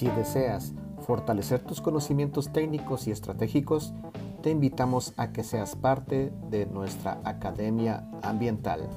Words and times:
Si 0.00 0.08
deseas 0.08 0.72
fortalecer 1.06 1.60
tus 1.60 1.82
conocimientos 1.82 2.50
técnicos 2.50 3.06
y 3.06 3.10
estratégicos, 3.10 3.92
te 4.42 4.48
invitamos 4.48 5.12
a 5.18 5.30
que 5.30 5.44
seas 5.44 5.76
parte 5.76 6.32
de 6.48 6.64
nuestra 6.64 7.20
Academia 7.22 8.08
Ambiental. 8.22 8.88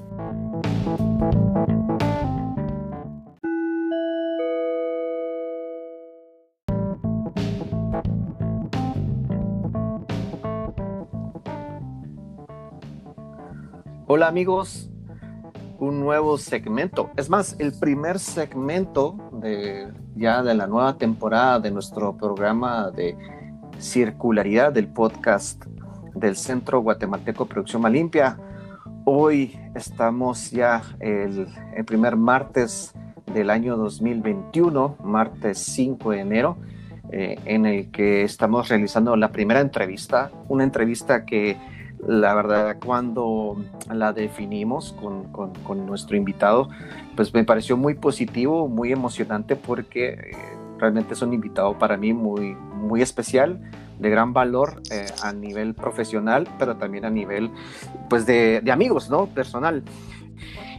Hola 14.06 14.28
amigos, 14.28 14.88
un 15.78 16.00
nuevo 16.00 16.38
segmento. 16.38 17.10
Es 17.16 17.28
más, 17.28 17.56
el 17.58 17.72
primer 17.72 18.18
segmento 18.18 19.16
de 19.32 19.92
ya 20.14 20.42
de 20.42 20.54
la 20.54 20.66
nueva 20.66 20.96
temporada 20.96 21.58
de 21.60 21.70
nuestro 21.70 22.16
programa 22.16 22.90
de 22.90 23.16
circularidad 23.78 24.72
del 24.72 24.88
podcast 24.88 25.64
del 26.14 26.36
Centro 26.36 26.80
Guatemalteco 26.80 27.46
Producción 27.46 27.82
Malimpia. 27.82 28.38
Hoy 29.04 29.58
estamos 29.74 30.50
ya 30.50 30.82
el, 31.00 31.48
primer 31.86 32.16
martes 32.16 32.94
del 33.32 33.50
año 33.50 33.76
2021, 33.76 34.96
martes 35.02 35.58
5 35.58 36.12
de 36.12 36.20
enero, 36.20 36.56
eh, 37.10 37.38
en 37.44 37.66
el 37.66 37.90
que 37.90 38.22
estamos 38.22 38.68
realizando 38.68 39.16
la 39.16 39.30
primera 39.32 39.60
entrevista, 39.60 40.30
una 40.48 40.64
entrevista 40.64 41.24
que 41.24 41.56
la 42.06 42.34
verdad 42.34 42.76
cuando 42.84 43.56
la 43.92 44.12
definimos 44.12 44.92
con, 44.92 45.24
con, 45.32 45.86
nuestro 45.86 46.16
invitado, 46.16 46.68
pues 47.16 47.32
me 47.32 47.44
pareció 47.44 47.76
muy 47.76 47.94
positivo, 47.94 48.68
muy 48.68 48.92
emocionante 48.92 49.56
porque 49.56 50.08
eh, 50.08 50.32
realmente 50.78 51.14
es 51.14 51.22
un 51.22 51.32
invitado 51.32 51.78
para 51.78 51.96
mí 51.96 52.12
muy, 52.12 52.54
muy 52.54 53.02
especial, 53.02 53.60
de 53.98 54.10
gran 54.10 54.32
valor 54.32 54.82
eh, 54.90 55.06
a 55.22 55.32
nivel 55.32 55.74
profesional, 55.74 56.48
pero 56.58 56.76
también 56.76 57.04
a 57.04 57.10
nivel 57.10 57.50
pues 58.10 58.26
de, 58.26 58.60
de 58.60 58.72
amigos, 58.72 59.08
¿no? 59.08 59.26
Personal 59.26 59.82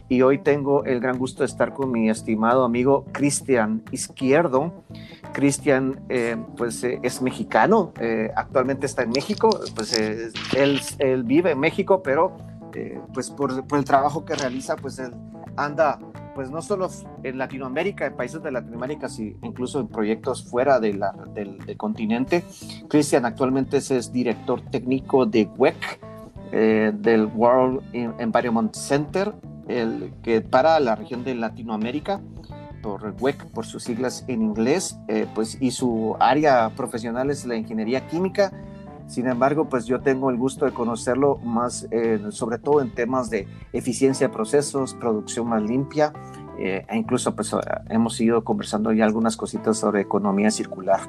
y 0.08 0.22
hoy 0.22 0.38
tengo 0.38 0.84
el 0.84 1.00
gran 1.00 1.18
gusto 1.18 1.42
de 1.42 1.46
estar 1.46 1.72
con 1.72 1.90
mi 1.90 2.08
estimado 2.08 2.64
amigo 2.64 3.06
Cristian 3.12 3.82
Izquierdo. 3.90 4.84
Cristian, 5.32 6.00
eh, 6.08 6.36
pues 6.56 6.82
eh, 6.84 7.00
es 7.02 7.20
mexicano, 7.20 7.92
eh, 8.00 8.30
actualmente 8.36 8.86
está 8.86 9.02
en 9.02 9.10
México, 9.10 9.50
pues 9.74 9.92
él, 10.56 11.24
vive 11.24 11.52
en 11.52 11.58
México, 11.58 12.02
pero 12.02 12.36
pues 13.14 13.30
por, 13.30 13.64
el 13.74 13.84
trabajo 13.84 14.24
que 14.24 14.34
realiza, 14.34 14.76
pues 14.76 14.98
él 14.98 15.10
anda, 15.56 15.98
pues 16.34 16.50
no 16.50 16.60
solo 16.60 16.90
en 17.22 17.38
Latinoamérica, 17.38 18.06
en 18.06 18.14
países 18.14 18.42
de 18.42 18.50
Latinoamérica, 18.52 19.08
sino 19.08 19.38
incluso 19.42 19.80
en 19.80 19.88
proyectos 19.88 20.44
fuera 20.44 20.78
del, 20.78 21.00
continente. 21.78 22.44
Cristian 22.88 23.24
actualmente 23.24 23.78
es, 23.78 24.12
director 24.12 24.60
técnico 24.70 25.26
de 25.26 25.48
WEC, 25.56 26.00
del 26.50 27.26
World 27.34 27.82
Environment 27.92 28.74
Center, 28.74 29.34
el, 29.68 30.12
que 30.22 30.40
para 30.40 30.78
la 30.80 30.94
región 30.94 31.24
de 31.24 31.34
Latinoamérica 31.34 32.20
por 32.82 33.14
WEC, 33.20 33.46
por 33.46 33.66
sus 33.66 33.82
siglas 33.82 34.24
en 34.28 34.42
inglés, 34.42 34.96
eh, 35.08 35.26
pues, 35.34 35.58
y 35.60 35.72
su 35.72 36.16
área 36.20 36.70
profesional 36.76 37.30
es 37.30 37.44
la 37.44 37.56
ingeniería 37.56 38.06
química. 38.06 38.52
Sin 39.08 39.26
embargo, 39.26 39.68
pues 39.68 39.86
yo 39.86 40.00
tengo 40.00 40.30
el 40.30 40.36
gusto 40.36 40.66
de 40.66 40.72
conocerlo 40.72 41.38
más, 41.38 41.88
eh, 41.90 42.20
sobre 42.30 42.58
todo 42.58 42.80
en 42.80 42.94
temas 42.94 43.30
de 43.30 43.48
eficiencia 43.72 44.28
de 44.28 44.32
procesos, 44.32 44.94
producción 44.94 45.48
más 45.48 45.62
limpia, 45.62 46.12
eh, 46.58 46.84
e 46.88 46.96
incluso 46.96 47.34
pues 47.34 47.54
hemos 47.90 48.20
ido 48.20 48.42
conversando 48.42 48.92
ya 48.92 49.04
algunas 49.04 49.36
cositas 49.36 49.78
sobre 49.78 50.00
economía 50.00 50.50
circular. 50.50 51.00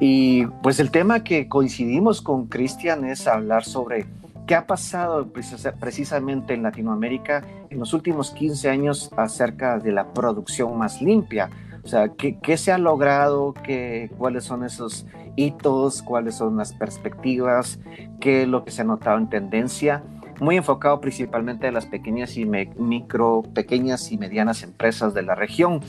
Y 0.00 0.46
pues 0.62 0.80
el 0.80 0.90
tema 0.90 1.22
que 1.24 1.48
coincidimos 1.48 2.22
con 2.22 2.46
Cristian 2.46 3.04
es 3.04 3.26
hablar 3.26 3.64
sobre 3.64 4.06
¿Qué 4.48 4.54
ha 4.54 4.66
pasado 4.66 5.30
precisamente 5.78 6.54
en 6.54 6.62
Latinoamérica 6.62 7.44
en 7.68 7.78
los 7.78 7.92
últimos 7.92 8.30
15 8.30 8.70
años 8.70 9.10
acerca 9.14 9.78
de 9.78 9.92
la 9.92 10.14
producción 10.14 10.78
más 10.78 11.02
limpia? 11.02 11.50
O 11.84 11.86
sea, 11.86 12.08
¿qué, 12.08 12.56
se 12.56 12.72
ha 12.72 12.78
logrado? 12.78 13.52
¿Qué, 13.52 14.10
¿Cuáles 14.16 14.44
son 14.44 14.64
esos 14.64 15.04
hitos? 15.36 16.00
¿Cuáles 16.00 16.36
son 16.36 16.56
las 16.56 16.72
perspectivas? 16.72 17.78
¿Qué 18.22 18.44
es 18.44 18.48
lo 18.48 18.64
que 18.64 18.70
se 18.70 18.80
ha 18.80 18.84
notado 18.84 19.18
en 19.18 19.28
tendencia? 19.28 20.02
Muy 20.40 20.56
enfocado 20.56 20.98
principalmente 20.98 21.66
en 21.66 21.74
las 21.74 21.84
pequeñas 21.84 22.38
y 22.38 22.46
micro, 22.46 23.42
pequeñas 23.52 24.10
y 24.12 24.16
medianas 24.16 24.62
empresas 24.62 25.12
de 25.12 25.24
la 25.24 25.34
región. 25.34 25.82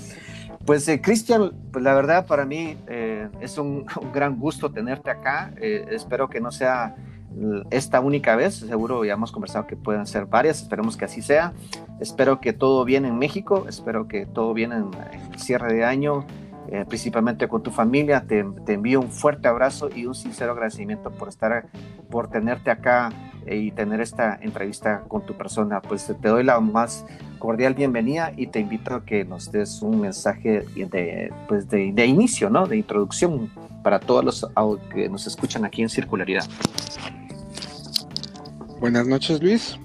Pues 0.66 0.86
eh, 0.90 1.00
Cristian, 1.00 1.54
pues 1.72 1.82
la 1.82 1.94
verdad 1.94 2.26
para 2.26 2.44
mí 2.44 2.76
eh, 2.88 3.30
es 3.40 3.58
un, 3.58 3.86
un, 4.02 4.12
gran 4.12 4.38
gusto 4.38 4.70
tenerte 4.70 5.10
acá. 5.12 5.54
Eh, 5.62 5.86
espero 5.92 6.28
que 6.28 6.42
no 6.42 6.52
sea 6.52 6.98
esta 7.70 8.00
única 8.00 8.36
vez, 8.36 8.56
seguro 8.56 9.06
ya 9.06 9.14
hemos 9.14 9.32
conversado 9.32 9.68
que 9.68 9.76
pueden 9.76 10.06
ser 10.06 10.26
varias, 10.26 10.62
esperemos 10.62 10.98
que 10.98 11.06
así 11.06 11.22
sea. 11.22 11.54
Espero 12.00 12.40
que 12.40 12.54
todo 12.54 12.86
bien 12.86 13.06
en 13.06 13.18
México, 13.18 13.66
espero 13.68 14.08
que 14.08 14.26
todo 14.26 14.54
bien 14.54 14.72
en, 14.72 14.90
el 15.14 15.40
cierre 15.40 15.74
de 15.74 15.86
año, 15.86 16.26
eh, 16.72 16.86
principalmente 16.88 17.48
con 17.48 17.64
tu 17.64 17.72
familia. 17.72 18.26
Te, 18.28 18.44
te, 18.66 18.74
envío 18.74 19.00
un 19.00 19.10
fuerte 19.10 19.48
abrazo 19.48 19.90
y 19.94 20.06
un 20.06 20.16
sincero 20.16 20.54
agradecimiento 20.54 21.12
por 21.12 21.30
estar, 21.30 21.68
por 22.10 22.30
tenerte 22.30 22.72
acá 22.72 23.12
eh, 23.46 23.58
y 23.58 23.72
tener 23.72 24.02
esta 24.02 24.38
entrevista 24.42 25.04
con 25.08 25.26
tu 25.26 25.36
persona. 25.36 25.82
Pues 25.82 26.06
te 26.06 26.28
doy 26.28 26.44
la 26.44 26.60
más 26.60 27.06
cordial 27.38 27.74
bienvenida 27.74 28.32
y 28.36 28.48
te 28.48 28.60
invito 28.60 28.96
a 28.96 29.06
que 29.06 29.24
nos 29.24 29.52
des 29.52 29.82
un 29.82 30.02
mensaje 30.02 30.66
de, 30.76 31.34
pues 31.48 31.70
de, 31.70 31.92
de 31.94 32.06
inicio, 32.06 32.50
¿no? 32.50 32.66
De 32.66 32.78
introducción 32.78 33.50
para 33.84 34.00
todos 34.00 34.26
los 34.26 34.48
que 34.94 35.10
nos 35.10 35.26
escuchan 35.28 35.66
aquí 35.66 35.82
en 35.82 35.90
Circularidad. 35.90 36.46
Buenas 38.80 39.08
noches, 39.08 39.44
Luis. 39.44 39.78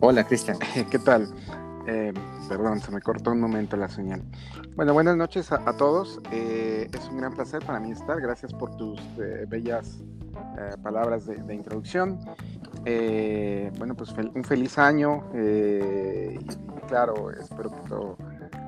Hola, 0.00 0.24
Cristian. 0.24 0.58
¿Qué 0.90 0.98
tal? 0.98 1.32
Eh, 1.86 2.12
perdón, 2.48 2.80
se 2.80 2.90
me 2.90 3.00
cortó 3.00 3.30
un 3.30 3.40
momento 3.40 3.76
la 3.76 3.88
señal. 3.88 4.20
Bueno, 4.74 4.94
buenas 4.94 5.16
noches 5.16 5.52
a, 5.52 5.60
todos. 5.76 6.20
Eh, 6.32 6.90
es 6.92 7.08
un 7.08 7.18
gran 7.18 7.32
placer 7.34 7.64
para 7.64 7.78
mí 7.78 7.92
estar. 7.92 8.20
Gracias 8.20 8.52
por 8.52 8.76
tus 8.76 8.98
eh, 9.20 9.46
bellas 9.48 10.02
palabras 10.82 11.26
de, 11.26 11.54
introducción. 11.54 12.18
bueno, 13.78 13.94
pues 13.94 14.12
un 14.34 14.42
feliz 14.42 14.78
año 14.78 15.22
y, 15.34 16.36
claro, 16.88 17.30
espero 17.30 17.70
que 17.70 17.88
todo 17.88 18.16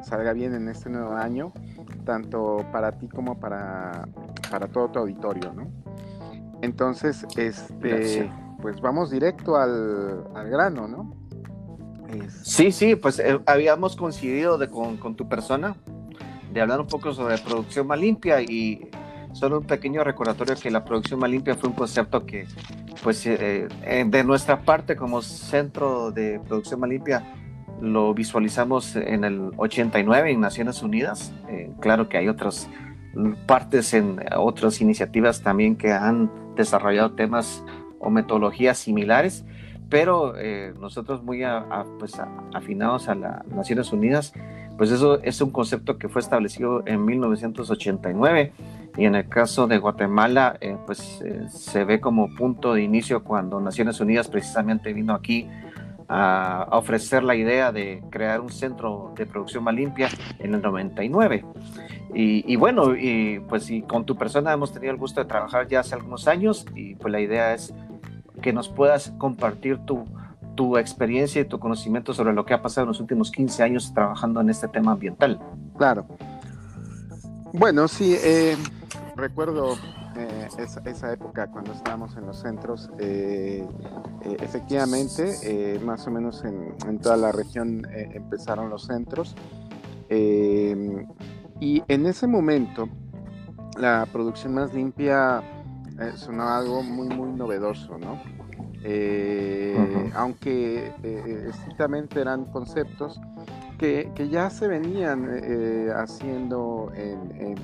salga 0.02 0.34
bien 0.34 0.54
en 0.54 0.68
este 0.68 0.88
nuevo 0.88 1.14
año, 1.14 1.52
tanto 2.04 2.64
para 2.70 2.92
ti 2.92 3.08
como 3.08 3.40
para, 3.40 4.06
para 4.50 4.68
todo 4.68 4.88
tu 4.88 4.98
auditorio, 5.00 5.52
¿no? 5.52 5.83
Entonces, 6.64 7.26
este, 7.36 8.30
pues 8.60 8.80
vamos 8.80 9.10
directo 9.10 9.56
al, 9.56 10.24
grano, 10.50 10.88
¿no? 10.88 11.14
Sí, 12.42 12.72
sí, 12.72 12.96
pues 12.96 13.18
eh, 13.18 13.38
habíamos 13.44 13.96
coincidido 13.96 14.56
de, 14.56 14.68
con, 14.68 15.16
tu 15.16 15.28
persona 15.28 15.76
de 16.52 16.60
hablar 16.60 16.80
un 16.80 16.86
poco 16.86 17.12
sobre 17.12 17.36
producción 17.38 17.86
más 17.86 17.98
limpia 17.98 18.40
y 18.40 18.88
solo 19.32 19.58
un 19.58 19.66
pequeño 19.66 20.04
recordatorio 20.04 20.54
que 20.54 20.70
la 20.70 20.84
producción 20.84 21.20
más 21.20 21.28
limpia 21.28 21.56
fue 21.56 21.68
un 21.68 21.74
concepto 21.74 22.24
que, 22.24 22.46
pues, 23.02 23.26
eh, 23.26 23.68
eh, 23.82 24.04
de 24.06 24.24
nuestra 24.24 24.62
parte 24.62 24.96
como 24.96 25.20
centro 25.20 26.12
de 26.12 26.40
producción 26.46 26.80
más 26.80 26.88
limpia, 26.88 27.22
lo 27.82 28.14
visualizamos 28.14 28.96
en 28.96 29.24
el 29.24 29.50
89 29.56 30.30
en 30.30 30.40
Naciones 30.40 30.82
Unidas. 30.82 31.34
claro 31.80 32.08
que 32.08 32.16
hay 32.16 32.28
otras 32.28 32.70
partes 33.46 33.92
en 33.92 34.20
otras 34.36 34.80
iniciativas 34.80 35.42
también 35.42 35.76
que 35.76 35.92
han 35.92 36.30
desarrollado 36.56 37.12
temas 37.12 37.64
o 37.98 38.10
metodologías 38.10 38.78
similares, 38.78 39.44
pero 39.88 40.34
eh, 40.36 40.74
nosotros 40.80 41.22
muy 41.22 41.42
pues, 41.98 42.20
afinados 42.52 43.08
a 43.08 43.14
las 43.14 43.46
Naciones 43.46 43.92
Unidas, 43.92 44.32
pues 44.76 44.90
eso 44.90 45.22
es 45.22 45.40
un 45.40 45.50
concepto 45.50 45.98
que 45.98 46.08
fue 46.08 46.20
establecido 46.20 46.82
en 46.86 47.04
1989 47.04 48.52
y 48.96 49.04
en 49.04 49.14
el 49.14 49.28
caso 49.28 49.66
de 49.66 49.78
Guatemala, 49.78 50.56
eh, 50.60 50.76
pues 50.86 51.20
eh, 51.24 51.46
se 51.48 51.84
ve 51.84 52.00
como 52.00 52.34
punto 52.34 52.74
de 52.74 52.82
inicio 52.82 53.24
cuando 53.24 53.60
Naciones 53.60 54.00
Unidas 54.00 54.28
precisamente 54.28 54.92
vino 54.92 55.14
aquí 55.14 55.48
a, 56.08 56.68
ofrecer 56.72 57.22
la 57.22 57.34
idea 57.34 57.72
de 57.72 58.02
crear 58.10 58.40
un 58.40 58.50
centro 58.50 59.12
de 59.16 59.26
producción 59.26 59.64
más 59.64 59.74
limpia 59.74 60.08
en 60.38 60.54
el 60.54 60.62
99. 60.62 61.44
Y, 62.16 62.54
bueno, 62.56 62.94
y 62.94 63.40
pues 63.48 63.68
y 63.70 63.82
con 63.82 64.04
tu 64.04 64.16
persona 64.16 64.52
hemos 64.52 64.72
tenido 64.72 64.92
el 64.92 64.98
gusto 64.98 65.20
de 65.20 65.26
trabajar 65.26 65.66
ya 65.66 65.80
hace 65.80 65.96
algunos 65.96 66.28
años 66.28 66.64
y 66.74 66.94
pues 66.94 67.10
la 67.10 67.20
idea 67.20 67.54
es 67.54 67.74
que 68.40 68.52
nos 68.52 68.68
puedas 68.68 69.12
compartir 69.18 69.78
tu, 69.78 70.04
tu 70.54 70.78
experiencia 70.78 71.40
y 71.42 71.44
tu 71.44 71.58
conocimiento 71.58 72.14
sobre 72.14 72.32
lo 72.32 72.44
que 72.44 72.54
ha 72.54 72.62
pasado 72.62 72.84
en 72.84 72.88
los 72.88 73.00
últimos 73.00 73.32
15 73.32 73.62
años 73.64 73.92
trabajando 73.92 74.40
en 74.40 74.50
este 74.50 74.68
tema 74.68 74.92
ambiental. 74.92 75.40
Claro. 75.76 76.06
Bueno, 77.52 77.88
sí, 77.88 78.16
eh, 78.22 78.56
recuerdo 79.16 79.76
eh, 80.16 80.48
esa, 80.86 81.12
época 81.12 81.48
cuando 81.48 81.72
estábamos 81.72 82.16
en 82.16 82.26
los 82.26 82.38
centros, 82.38 82.90
eh, 82.98 83.66
eh, 84.22 84.36
efectivamente, 84.40 85.80
más 85.84 86.06
o 86.06 86.10
menos 86.10 86.44
en, 86.44 86.98
toda 87.00 87.16
la 87.16 87.32
región 87.32 87.86
empezaron 87.92 88.70
los 88.70 88.84
centros. 88.84 89.34
Y 90.08 91.82
en 91.88 92.06
ese 92.06 92.26
momento, 92.26 92.88
la 93.78 94.06
producción 94.12 94.54
más 94.54 94.72
limpia 94.72 95.42
sonaba 96.14 96.58
algo 96.58 96.82
muy, 96.82 97.08
muy 97.08 97.30
novedoso, 97.30 97.98
¿no? 97.98 98.20
Aunque 100.14 100.92
estrictamente 101.48 102.20
eran 102.20 102.44
conceptos 102.46 103.20
que, 103.78 104.12
ya 104.30 104.50
se 104.50 104.68
venían 104.68 105.28
haciendo 105.96 106.92
en, 106.94 107.56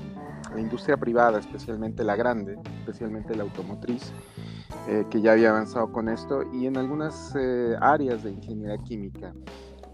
la 0.55 0.61
industria 0.61 0.97
privada, 0.97 1.39
especialmente 1.39 2.05
la 2.05 2.17
grande, 2.17 2.59
especialmente 2.81 3.35
la 3.35 3.45
automotriz, 3.45 4.13
que 5.11 5.21
ya 5.21 5.33
había 5.33 5.51
avanzado 5.51 5.93
con 5.93 6.09
esto, 6.09 6.43
y 6.53 6.67
en 6.67 6.77
algunas 6.77 7.35
áreas 7.81 8.25
de 8.25 8.31
ingeniería 8.33 8.79
química. 8.79 9.33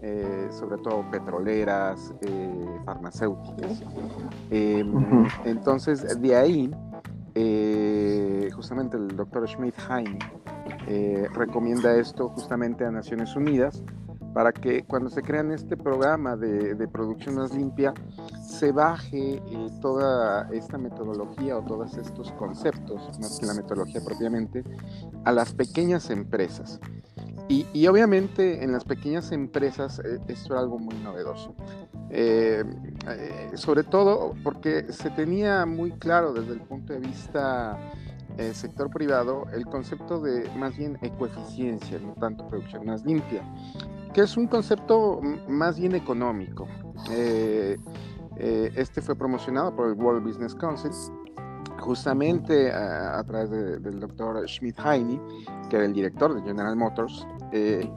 Eh, 0.03 0.49
sobre 0.51 0.77
todo 0.77 1.03
petroleras, 1.09 2.13
eh, 2.21 2.79
farmacéuticas. 2.85 3.81
Em, 4.51 5.25
entonces, 5.43 6.21
de 6.21 6.35
ahí, 6.35 6.71
eh, 7.33 8.47
justamente 8.55 8.95
el 8.95 9.07
doctor 9.15 9.47
Schmidt-Heine 9.47 10.19
recomienda 11.33 11.95
esto 11.95 12.29
justamente 12.29 12.85
a 12.85 12.91
Naciones 12.91 13.35
Unidas 13.35 13.83
para 14.37 14.51
que 14.51 14.83
cuando 14.83 15.09
se 15.09 15.23
crean 15.23 15.51
este 15.51 15.75
programa 15.75 16.35
de, 16.35 16.87
producción 16.89 17.37
más 17.37 17.55
limpia, 17.55 17.95
se 18.47 18.71
baje 18.71 19.41
toda 19.81 20.47
esta 20.51 20.77
metodología 20.77 21.57
o 21.57 21.63
todos 21.63 21.97
estos 21.97 22.31
conceptos, 22.33 23.01
más 23.19 23.39
que 23.39 23.47
la 23.47 23.55
metodología 23.55 23.99
propiamente, 24.05 24.63
a 25.25 25.31
las 25.31 25.55
pequeñas 25.55 26.11
empresas. 26.11 26.79
Y, 27.47 27.87
obviamente 27.87 28.63
en 28.63 28.73
las 28.73 28.83
pequeñas 28.83 29.31
empresas 29.31 29.97
eh, 30.05 30.19
esto 30.27 30.53
era 30.53 30.61
algo 30.61 30.77
muy 30.77 30.93
novedoso. 30.97 31.55
Eh, 32.11 32.63
eh, 33.09 33.49
sobre 33.55 33.81
todo 33.85 34.35
porque 34.43 34.93
se 34.93 35.09
tenía 35.09 35.65
muy 35.65 35.93
claro 35.93 36.31
desde 36.31 36.53
el 36.53 36.61
punto 36.61 36.93
de 36.93 36.99
vista 36.99 37.75
del 38.37 38.53
sector 38.53 38.91
privado 38.91 39.45
el 39.51 39.65
concepto 39.65 40.21
de 40.21 40.47
más 40.51 40.77
bien 40.77 40.99
ecoeficiencia, 41.01 41.97
no 41.97 42.13
tanto 42.13 42.47
producción 42.47 42.85
más 42.85 43.03
limpia, 43.03 43.41
que 44.17 44.23
es 44.23 44.35
un 44.35 44.47
concepto 44.47 45.21
más 45.47 45.79
bien 45.79 45.93
económico. 45.93 46.67
este 48.35 48.99
fue 49.03 49.15
promocionado 49.15 49.75
por 49.75 49.89
el 49.89 49.93
World 49.93 50.23
Business 50.25 50.55
Council 50.55 50.89
justamente 51.77 52.71
a, 52.71 53.23
través 53.27 53.51
del 53.51 53.99
doctor 53.99 54.43
Schmidt-Heine, 54.47 55.21
que 55.69 55.75
era 55.75 55.85
el 55.85 55.93
director 55.93 56.33
de 56.33 56.41
General 56.41 56.75
Motors, 56.75 57.27
eh, 57.51 57.87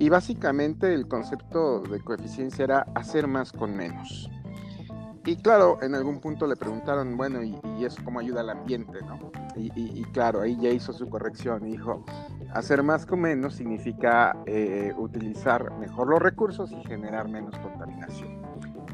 y 0.00 0.08
básicamente 0.08 0.92
el 0.92 1.06
concepto 1.06 1.82
de 1.82 2.00
coeficiencia 2.00 2.64
era 2.64 2.86
hacer 2.96 3.28
más 3.28 3.52
con 3.52 3.76
menos. 3.76 4.28
Y 5.28 5.36
claro, 5.36 5.76
en 5.82 5.94
algún 5.94 6.20
punto 6.20 6.46
le 6.46 6.56
preguntaron, 6.56 7.14
bueno, 7.18 7.42
¿y, 7.42 7.54
eso 7.84 8.00
cómo 8.02 8.18
ayuda 8.18 8.40
al 8.40 8.48
ambiente? 8.48 8.98
¿no? 9.02 9.30
Y, 9.56 10.02
claro, 10.04 10.40
ahí 10.40 10.56
ya 10.58 10.70
hizo 10.70 10.94
su 10.94 11.06
corrección 11.10 11.66
y 11.66 11.72
dijo, 11.72 12.02
hacer 12.54 12.82
más 12.82 13.04
con 13.04 13.20
menos 13.20 13.52
significa 13.52 14.34
eh, 14.46 14.94
utilizar 14.96 15.76
mejor 15.78 16.08
los 16.08 16.22
recursos 16.22 16.72
y 16.72 16.82
generar 16.88 17.28
menos 17.28 17.54
contaminación. 17.58 18.40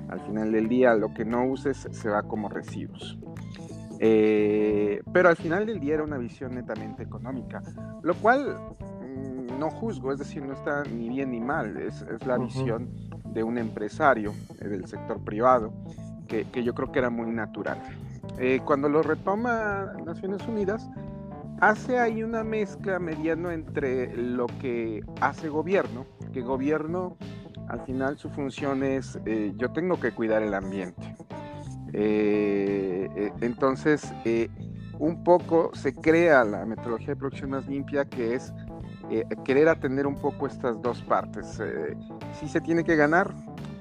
Al 0.09 0.19
final 0.23 0.51
del 0.51 0.69
día, 0.69 0.95
lo 0.95 1.15
que 1.15 1.25
no 1.25 1.47
uses 1.47 1.87
se 1.93 2.09
va 2.09 2.25
como 2.25 2.49
residuos. 2.49 3.17
Eh, 4.01 5.03
pero 5.13 5.29
al 5.29 5.37
final 5.37 5.67
del 5.67 5.79
día 5.79 5.95
era 5.95 6.03
una 6.03 6.19
visión 6.19 6.57
netamente 6.57 7.05
económica, 7.05 7.63
lo 8.03 8.15
cual 8.17 8.59
mm, 9.03 9.57
no 9.61 9.71
juzgo, 9.71 10.11
es 10.11 10.19
decir, 10.19 10.43
no 10.43 10.55
está 10.55 10.83
ni 10.83 11.11
bien 11.11 11.31
ni 11.31 11.39
mal, 11.39 11.77
es, 11.77 12.05
la 12.27 12.39
visión 12.39 12.91
de 13.25 13.45
un 13.45 13.57
empresario 13.57 14.35
eh, 14.61 14.67
del 14.67 14.89
sector 14.89 15.23
privado 15.23 15.73
que, 16.27 16.47
yo 16.63 16.75
creo 16.75 16.93
que 16.93 16.99
era 16.99 17.11
muy 17.11 17.31
natural. 17.31 17.79
Eh, 18.39 18.61
cuando 18.65 18.89
lo 18.89 19.03
retoma 19.03 19.93
Naciones 20.05 20.47
Unidas, 20.49 20.89
hace 21.61 21.99
ahí 21.99 22.23
una 22.23 22.43
mezcla 22.45 22.99
mediano 22.99 23.51
entre 23.51 24.17
lo 24.17 24.47
que 24.47 25.03
hace 25.21 25.49
gobierno, 25.49 26.07
que 26.33 26.41
gobierno 26.41 27.17
al 27.69 27.81
final 27.83 28.19
su 28.19 28.29
función 28.29 28.83
es 28.83 29.19
yo 29.57 29.71
tengo 29.73 29.99
que 29.99 30.13
cuidar 30.13 30.43
el 30.43 30.53
ambiente. 30.53 31.15
Eh, 31.97 33.09
eh, 33.15 33.33
entonces, 33.41 34.13
eh, 34.25 34.49
un 34.99 35.23
poco 35.23 35.71
se 35.75 35.95
crea 35.95 36.45
la 36.45 36.67
metodología 36.67 37.09
de 37.09 37.17
producción 37.17 37.51
más 37.51 37.67
limpia, 37.69 38.05
que 38.05 38.35
es 38.35 38.53
querer 39.45 39.69
atender 39.69 40.07
un 40.07 40.17
poco 40.17 40.47
estas 40.47 40.81
dos 40.81 41.03
partes. 41.03 41.61
sí 42.41 42.49
se 42.49 42.61
tiene 42.61 42.83
que 42.83 42.97
ganar, 42.97 43.33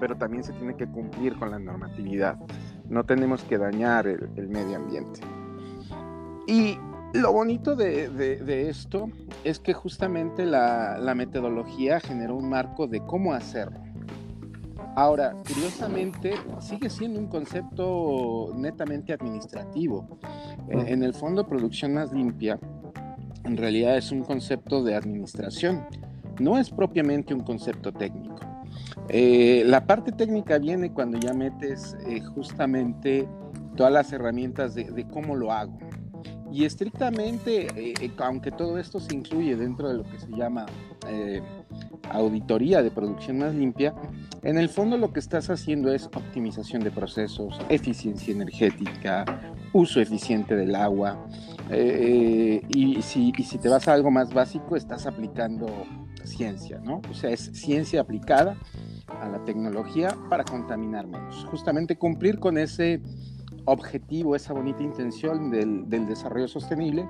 pero 0.03 0.17
también 0.17 0.43
se 0.43 0.51
tiene 0.51 0.75
que 0.75 0.85
cumplir 0.85 1.37
con 1.39 1.49
la 1.51 1.59
normatividad. 1.59 2.37
No 2.89 3.05
tenemos 3.05 3.41
que 3.43 3.57
dañar 3.57 4.05
el, 4.05 4.49
medio 4.49 4.75
ambiente. 4.75 5.21
Y 6.45 6.77
lo 7.13 7.31
bonito 7.31 7.73
de, 7.77 8.67
esto 8.67 9.09
es 9.45 9.59
que 9.59 9.71
justamente 9.71 10.45
la, 10.45 10.97
la 10.97 11.15
metodología 11.15 12.01
generó 12.01 12.35
un 12.35 12.49
marco 12.49 12.85
de 12.85 12.99
cómo 12.99 13.31
hacerlo. 13.31 13.79
Ahora, 14.97 15.37
curiosamente, 15.47 16.33
sigue 16.59 16.89
siendo 16.89 17.17
un 17.17 17.27
concepto 17.27 18.51
netamente 18.57 19.13
administrativo. 19.13 20.19
En, 20.67 21.01
el 21.01 21.13
fondo, 21.13 21.47
producción 21.47 21.93
más 21.93 22.11
limpia, 22.11 22.59
en 23.45 23.55
realidad 23.55 23.95
es 23.95 24.11
un 24.11 24.23
concepto 24.23 24.83
de 24.83 24.95
administración, 24.95 25.85
no 26.41 26.57
es 26.57 26.69
propiamente 26.69 27.33
un 27.33 27.39
concepto 27.39 27.93
técnico. 27.93 28.52
Eh, 29.09 29.63
la 29.65 29.85
parte 29.85 30.11
técnica 30.11 30.57
viene 30.57 30.91
cuando 30.91 31.17
ya 31.19 31.33
metes 31.33 31.97
eh, 32.07 32.21
justamente 32.21 33.27
todas 33.75 33.91
las 33.91 34.11
herramientas 34.13 34.75
de, 34.75 35.07
cómo 35.11 35.35
lo 35.35 35.51
hago. 35.51 35.77
Y 36.51 36.65
estrictamente, 36.65 37.67
eh, 37.75 38.11
aunque 38.19 38.51
todo 38.51 38.77
esto 38.77 38.99
se 38.99 39.15
incluye 39.15 39.55
dentro 39.55 39.89
de 39.89 39.95
lo 39.95 40.03
que 40.03 40.19
se 40.19 40.29
llama 40.29 40.65
auditoría 42.11 42.83
de 42.83 42.91
producción 42.91 43.39
más 43.39 43.53
limpia, 43.53 43.93
en 44.43 44.57
el 44.57 44.69
fondo 44.69 44.97
lo 44.97 45.13
que 45.13 45.19
estás 45.19 45.49
haciendo 45.49 45.91
es 45.91 46.05
optimización 46.05 46.83
de 46.83 46.91
procesos, 46.91 47.59
eficiencia 47.69 48.33
energética, 48.33 49.25
uso 49.73 49.99
eficiente 50.01 50.55
del 50.55 50.75
agua. 50.75 51.25
Eh, 51.69 52.61
y, 52.69 53.01
si, 53.01 53.31
si 53.31 53.57
te 53.57 53.69
vas 53.69 53.87
a 53.87 53.93
algo 53.93 54.11
más 54.11 54.33
básico, 54.33 54.75
estás 54.75 55.05
aplicando 55.05 55.67
ciencia, 56.23 56.79
¿no? 56.79 57.01
O 57.09 57.13
sea, 57.13 57.31
es 57.31 57.51
ciencia 57.53 58.01
aplicada 58.01 58.57
a 59.07 59.27
la 59.27 59.43
tecnología 59.45 60.15
para 60.29 60.43
contaminar 60.43 61.07
menos. 61.07 61.45
Justamente 61.45 61.97
cumplir 61.97 62.39
con 62.39 62.57
ese 62.57 63.01
objetivo, 63.65 64.35
esa 64.35 64.53
bonita 64.53 64.83
intención 64.83 65.49
del, 65.49 65.89
desarrollo 65.89 66.47
sostenible, 66.47 67.07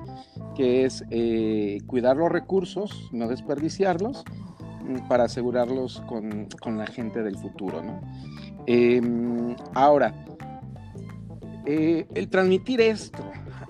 que 0.56 0.86
es 0.86 1.04
eh, 1.10 1.80
cuidar 1.88 2.18
los 2.18 2.32
recursos, 2.32 3.10
no 3.12 3.28
desperdiciarlos, 3.28 4.24
para 5.08 5.26
asegurarlos 5.26 6.02
con, 6.08 6.78
la 6.78 6.86
gente 6.86 7.24
del 7.24 7.38
futuro. 7.38 7.82
Em, 8.66 9.56
ahora, 9.74 10.14
eh, 11.66 12.06
el 12.14 12.30
transmitir 12.30 12.82
esto 12.82 13.24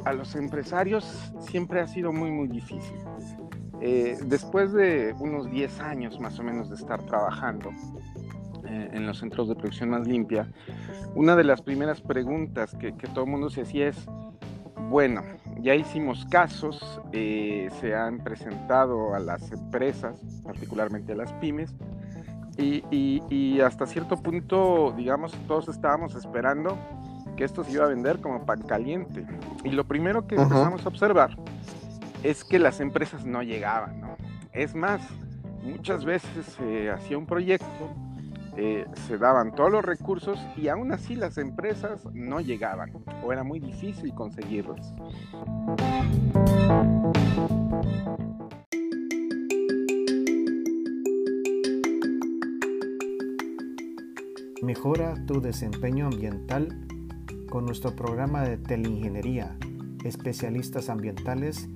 a 0.05 0.13
los 0.13 0.35
empresarios 0.35 1.05
siempre 1.39 1.81
ha 1.81 1.87
sido 1.87 2.11
muy, 2.11 2.31
muy 2.31 2.47
difícil. 2.47 2.97
Eh, 3.81 4.17
después 4.25 4.71
de 4.71 5.13
unos 5.19 5.51
10 5.51 5.79
años 5.81 6.19
más 6.19 6.39
o 6.39 6.43
menos 6.43 6.69
de 6.69 6.75
estar 6.75 7.05
trabajando 7.05 7.71
eh, 8.65 8.89
en 8.93 9.05
los 9.05 9.19
centros 9.19 9.49
de 9.49 9.55
producción 9.55 9.89
más 9.89 10.07
limpia, 10.07 10.47
una 11.15 11.35
de 11.35 11.43
las 11.43 11.61
primeras 11.61 12.01
preguntas 12.01 12.75
que, 12.75 12.95
que 12.95 13.07
todo 13.07 13.25
el 13.25 13.31
mundo 13.31 13.49
se 13.49 13.61
hacía 13.61 13.87
es, 13.87 14.05
bueno, 14.89 15.21
ya 15.59 15.75
hicimos 15.75 16.25
casos, 16.25 17.01
eh, 17.13 17.69
se 17.79 17.95
han 17.95 18.19
presentado 18.19 19.15
a 19.15 19.19
las 19.19 19.51
empresas, 19.51 20.19
particularmente 20.43 21.13
a 21.13 21.15
las 21.15 21.31
pymes, 21.33 21.73
y, 22.57 23.59
hasta 23.61 23.87
cierto 23.87 24.17
punto, 24.17 24.93
digamos, 24.95 25.31
todos 25.47 25.69
estábamos 25.69 26.15
esperando 26.15 26.77
que 27.35 27.45
esto 27.45 27.63
se 27.63 27.71
iba 27.71 27.85
a 27.85 27.87
vender 27.87 28.19
como 28.19 28.45
pan 28.45 28.61
caliente. 28.61 29.25
Y 29.63 29.69
lo 29.69 29.85
primero 29.85 30.27
que 30.27 30.35
empezamos 30.35 30.85
a 30.85 30.89
observar 30.89 31.37
es 32.21 32.43
que 32.43 32.59
las 32.59 32.79
empresas 32.79 33.25
no 33.25 33.41
llegaban, 33.41 34.01
¿no? 34.01 34.17
Es 34.51 34.75
más, 34.75 35.01
muchas 35.63 36.05
veces 36.05 36.45
se 36.45 36.91
hacía 36.91 37.17
un 37.17 37.25
proyecto, 37.25 37.95
eh, 38.55 38.85
se 39.07 39.17
daban 39.17 39.55
todos 39.55 39.71
los 39.71 39.83
recursos 39.83 40.39
y 40.55 40.67
aún 40.67 40.91
así 40.91 41.15
las 41.15 41.37
empresas 41.37 42.05
no 42.13 42.39
llegaban 42.39 42.91
o 43.23 43.33
era 43.33 43.43
muy 43.43 43.59
difícil 43.59 44.13
conseguirlos. 44.13 44.93
Mejora 54.61 55.15
tu 55.25 55.41
desempeño 55.41 56.05
ambiental 56.05 56.87
con 57.49 57.65
nuestro 57.65 57.95
programa 57.95 58.43
de 58.43 58.57
teleingeniería, 58.57 59.57
especialistas 60.03 60.89
ambientales 60.89 61.69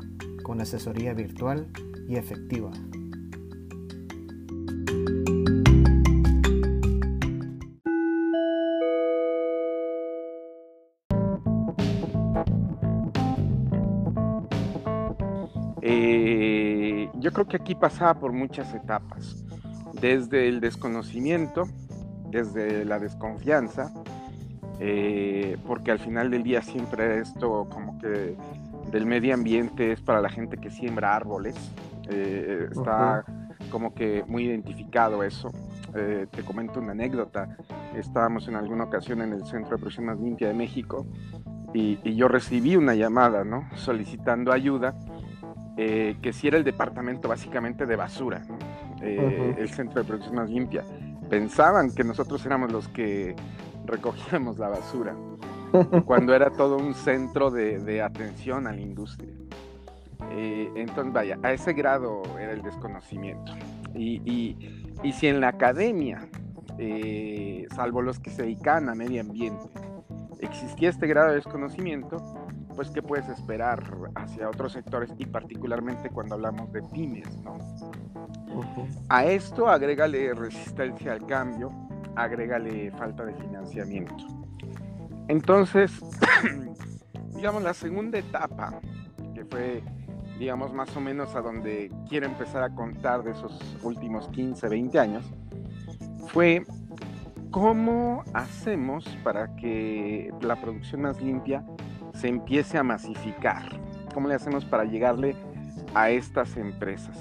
con 0.44 0.62
asesoría 0.62 1.14
virtual 1.14 1.70
y 2.08 2.16
efectiva. 2.16 2.72
Creo 17.38 17.48
que 17.48 17.58
aquí 17.58 17.76
pasaba 17.76 18.16
por 18.16 18.34
muchas 18.34 18.74
etapas, 18.74 19.46
desde 20.02 20.48
el 20.48 20.60
desconocimiento, 20.60 21.66
desde 22.32 22.84
la 22.84 22.98
desconfianza, 22.98 23.94
eh, 24.80 25.56
porque 25.68 25.92
al 25.92 26.00
final 26.00 26.32
del 26.32 26.42
día 26.42 26.64
siempre 26.64 27.20
esto 27.20 27.68
como 27.70 28.00
que 28.00 28.36
del 28.92 29.06
medio 29.06 29.36
ambiente 29.36 29.92
es 29.92 30.02
para 30.02 30.20
la 30.20 30.30
gente 30.30 30.58
que 30.58 30.72
siembra 30.72 31.16
árboles, 31.16 31.56
eh, 32.10 32.70
está 32.72 33.24
como 33.70 33.94
que 33.94 34.24
muy 34.28 34.46
identificado 34.46 35.22
eso. 35.22 35.52
te 35.94 36.44
comento 36.44 36.80
una 36.80 36.94
anécdota, 36.94 37.56
estábamos 37.96 38.48
en 38.48 38.56
alguna 38.56 38.86
ocasión 38.86 39.22
en 39.22 39.34
el 39.34 39.46
Centro 39.46 39.78
de 39.78 39.78
Producción 39.78 40.08
Más 40.08 40.20
Limpia 40.20 40.48
de 40.48 40.54
México 40.56 41.06
y, 41.74 42.00
y 42.04 42.16
yo 42.16 42.28
recibí 42.28 42.76
una 42.76 42.96
llamada, 42.96 43.44
¿no? 43.44 43.68
Solicitando 43.76 44.52
ayuda 44.52 44.96
eh, 45.80 46.18
que 46.24 46.34
si 46.34 46.48
era 46.48 46.58
el 46.58 46.64
departamento 46.64 47.28
básicamente 47.28 47.86
de 47.86 47.96
basura, 47.96 48.42
eh, 49.00 49.54
el 49.60 49.70
centro 49.70 50.02
de 50.02 50.08
producción 50.08 50.36
más 50.36 50.50
limpia. 50.50 50.84
Pensaban 51.30 51.94
que 51.94 52.04
nosotros 52.04 52.44
éramos 52.48 52.72
los 52.72 52.88
que 52.88 53.36
recogíamos 53.86 54.58
la 54.58 54.70
basura, 54.70 55.16
cuando 56.06 56.34
era 56.34 56.50
todo 56.50 56.78
un 56.78 56.96
centro 56.96 57.52
de, 57.52 58.02
atención 58.02 58.66
a 58.66 58.72
la 58.72 58.82
industria. 58.82 59.30
Eh, 60.32 60.72
entonces, 60.76 61.14
vaya, 61.14 61.38
a 61.44 61.54
ese 61.54 61.74
grado 61.74 62.24
era 62.40 62.54
el 62.54 62.64
desconocimiento. 62.64 63.54
Y, 63.94 64.22
y, 64.26 64.96
y 65.04 65.14
si 65.14 65.28
en 65.28 65.42
la 65.42 65.50
academia, 65.50 66.28
salvo 67.76 68.02
los 68.02 68.20
que 68.20 68.32
se 68.32 68.42
dedican 68.42 68.90
a 68.90 68.96
medio 68.96 69.22
ambiente, 69.22 69.70
existía 70.40 70.90
este 70.90 71.06
grado 71.06 71.30
de 71.30 71.36
desconocimiento, 71.36 72.18
pues 72.78 72.92
qué 72.92 73.02
puedes 73.02 73.28
esperar 73.28 73.84
hacia 74.14 74.48
otros 74.48 74.74
sectores 74.74 75.12
y 75.18 75.26
particularmente 75.26 76.12
cuando 76.12 76.36
hablamos 76.36 76.72
de 76.72 76.84
pymes, 76.84 77.36
¿no? 77.42 77.58
A 79.10 79.26
esto 79.26 79.68
agrégale 79.68 80.32
resistencia 80.36 81.14
al 81.14 81.26
cambio, 81.26 81.72
agrégale 82.16 82.92
falta 82.92 83.26
de 83.26 83.34
financiamiento. 83.34 84.28
Entonces, 85.28 85.92
digamos, 87.36 87.64
la 87.64 87.74
segunda 87.74 88.20
etapa, 88.20 88.80
que 89.34 89.44
fue, 89.46 89.82
digamos, 90.38 90.72
más 90.72 90.96
o 90.96 91.02
menos 91.02 91.34
a 91.34 91.42
donde 91.42 91.92
quiero 92.08 92.28
empezar 92.28 92.62
a 92.62 92.70
contar 92.76 93.24
de 93.24 93.32
esos 93.32 93.60
últimos 93.82 94.30
15, 94.30 94.70
20 94.70 95.00
años, 95.00 95.26
fue 96.28 96.64
cómo 97.50 98.24
hacemos 98.36 99.04
para 99.24 99.56
que 99.56 100.32
la 100.42 100.56
producción 100.62 101.02
más 101.02 101.20
limpia 101.20 101.66
se 102.20 102.28
empiece 102.28 102.78
a 102.78 102.84
masificar? 102.84 103.64
¿Cómo 104.14 104.28
le 104.28 104.36
hacemos 104.36 104.66
para 104.66 104.86
llegarle 104.86 105.36
a 105.94 106.10
estas 106.10 106.58
empresas? 106.58 107.18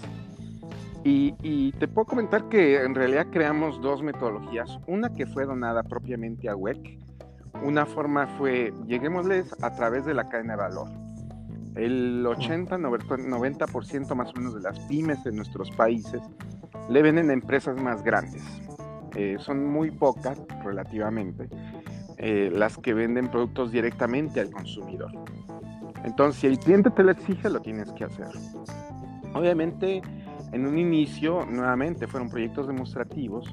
Y, 1.08 1.70
te 1.78 1.86
puedo 1.86 2.04
comentar 2.04 2.48
que 2.48 2.82
en 2.82 2.96
realidad 2.96 3.28
creamos 3.30 3.80
dos 3.80 4.02
metodologías. 4.02 4.80
Una 4.88 5.14
que 5.14 5.24
fue 5.24 5.44
donada 5.44 5.84
propiamente 5.84 6.48
a 6.48 6.56
WEC. 6.56 6.98
Una 7.62 7.86
forma 7.86 8.26
fue, 8.38 8.74
lleguémosles 8.88 9.54
a 9.62 9.72
través 9.76 10.04
de 10.04 10.14
la 10.14 10.28
cadena 10.28 10.54
de 10.54 10.62
valor. 10.62 10.88
El 11.76 12.26
80-90% 12.26 14.14
más 14.16 14.30
o 14.30 14.32
menos 14.36 14.54
de 14.54 14.62
las 14.62 14.80
pymes 14.80 15.22
de 15.22 15.30
nuestros 15.30 15.70
países 15.70 16.20
le 16.88 17.02
venden 17.02 17.30
a 17.30 17.34
empresas 17.34 17.80
más 17.80 18.02
grandes. 18.02 18.42
Eh, 19.14 19.36
son 19.38 19.64
muy 19.64 19.92
pocas 19.92 20.40
relativamente, 20.64 21.48
eh, 22.18 22.50
las 22.52 22.78
que 22.78 22.94
venden 22.94 23.28
productos 23.28 23.72
directamente 23.72 24.40
al 24.40 24.50
consumidor. 24.50 25.12
Entonces, 26.04 26.40
si 26.40 26.46
el 26.46 26.58
cliente 26.58 26.90
te 26.90 27.02
lo 27.02 27.10
exige, 27.10 27.50
lo 27.50 27.60
tienes 27.60 27.92
que 27.92 28.04
hacer. 28.04 28.28
Obviamente, 29.34 30.00
en 30.52 30.66
un 30.66 30.78
inicio, 30.78 31.44
nuevamente, 31.44 32.06
fueron 32.06 32.30
proyectos 32.30 32.66
demostrativos 32.66 33.52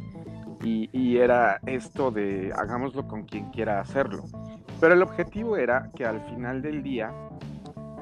y, 0.63 1.17
era 1.17 1.59
esto 1.65 2.09
de 2.09 2.53
hagámoslo 2.55 3.07
con 3.07 3.23
quien 3.23 3.49
quiera 3.51 3.81
hacerlo. 3.81 4.23
Pero 4.79 4.93
el 4.93 5.01
objetivo 5.01 5.57
era 5.57 5.91
que 5.95 6.05
al 6.05 6.21
final 6.21 6.61
del 6.61 6.83
día, 6.83 7.11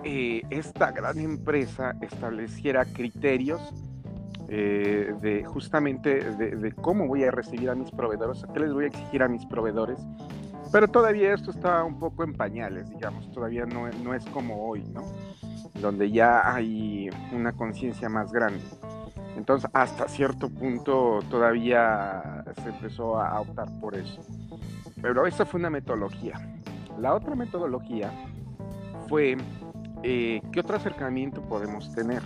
eh, 0.04 0.42
esta 0.50 0.92
gran 0.92 1.20
empresa 1.20 1.96
estableciera 2.02 2.86
criterios 2.86 3.74
eh, 4.48 5.14
de 5.22 5.46
justamente 5.46 6.20
de, 6.20 6.72
cómo 6.74 7.08
voy 7.08 7.24
a 7.24 7.32
recibir 7.32 7.70
a 7.70 7.76
mis 7.76 7.90
proveedores, 7.92 8.46
qué 8.54 8.60
les 8.60 8.74
voy 8.74 8.84
a 8.84 8.88
exigir 8.88 9.24
a 9.24 9.28
mis 9.28 9.46
proveedores 9.46 10.00
pero 10.72 10.88
todavía 10.88 11.34
esto 11.34 11.52
está 11.52 11.84
un 11.84 12.00
poco 12.00 12.24
en 12.24 12.34
pañales, 12.34 12.90
digamos, 12.90 13.30
todavía 13.32 13.66
no, 13.66 13.90
no 14.04 14.14
es 14.14 14.26
como 14.28 14.68
hoy, 14.70 14.84
¿no? 14.84 15.04
Donde 15.82 16.12
ya 16.12 16.54
hay 16.54 17.10
una 17.32 17.54
conciencia 17.54 18.10
más 18.10 18.32
grande. 18.32 18.64
Entonces, 19.36 19.70
hasta 19.74 20.08
cierto 20.08 20.50
punto 20.50 21.20
todavía 21.30 22.44
se 22.62 22.70
empezó 22.70 23.20
a 23.20 23.40
optar 23.40 23.68
por 23.80 23.96
eso. 23.96 24.22
Pero 25.02 25.26
esa 25.26 25.46
fue 25.46 25.60
una 25.60 25.70
metodología. 25.70 26.40
La 27.00 27.16
otra 27.16 27.36
metodología 27.36 28.12
fue 29.08 29.38
eh, 30.04 30.42
qué 30.52 30.60
otro 30.60 30.78
acercamiento 30.78 31.42
podemos 31.42 31.94
tener. 31.94 32.22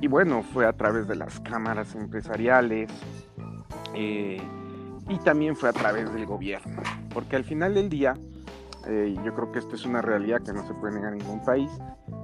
Y 0.00 0.08
bueno, 0.08 0.42
fue 0.42 0.66
a 0.66 0.72
través 0.72 1.08
de 1.08 1.16
las 1.16 1.40
cámaras 1.40 1.94
empresariales, 1.94 2.90
eh, 3.94 4.40
y 5.12 5.18
también 5.18 5.54
fue 5.56 5.68
a 5.68 5.72
través 5.72 6.12
del 6.12 6.24
gobierno, 6.24 6.82
porque 7.12 7.36
al 7.36 7.44
final 7.44 7.74
del 7.74 7.90
día, 7.90 8.14
eh, 8.86 9.14
yo 9.22 9.34
creo 9.34 9.52
que 9.52 9.58
esto 9.58 9.74
es 9.74 9.84
una 9.84 10.00
realidad 10.00 10.40
que 10.42 10.52
no 10.52 10.66
se 10.66 10.72
puede 10.74 10.94
negar 10.94 11.12
en 11.12 11.18
ningún 11.18 11.42
país, 11.44 11.70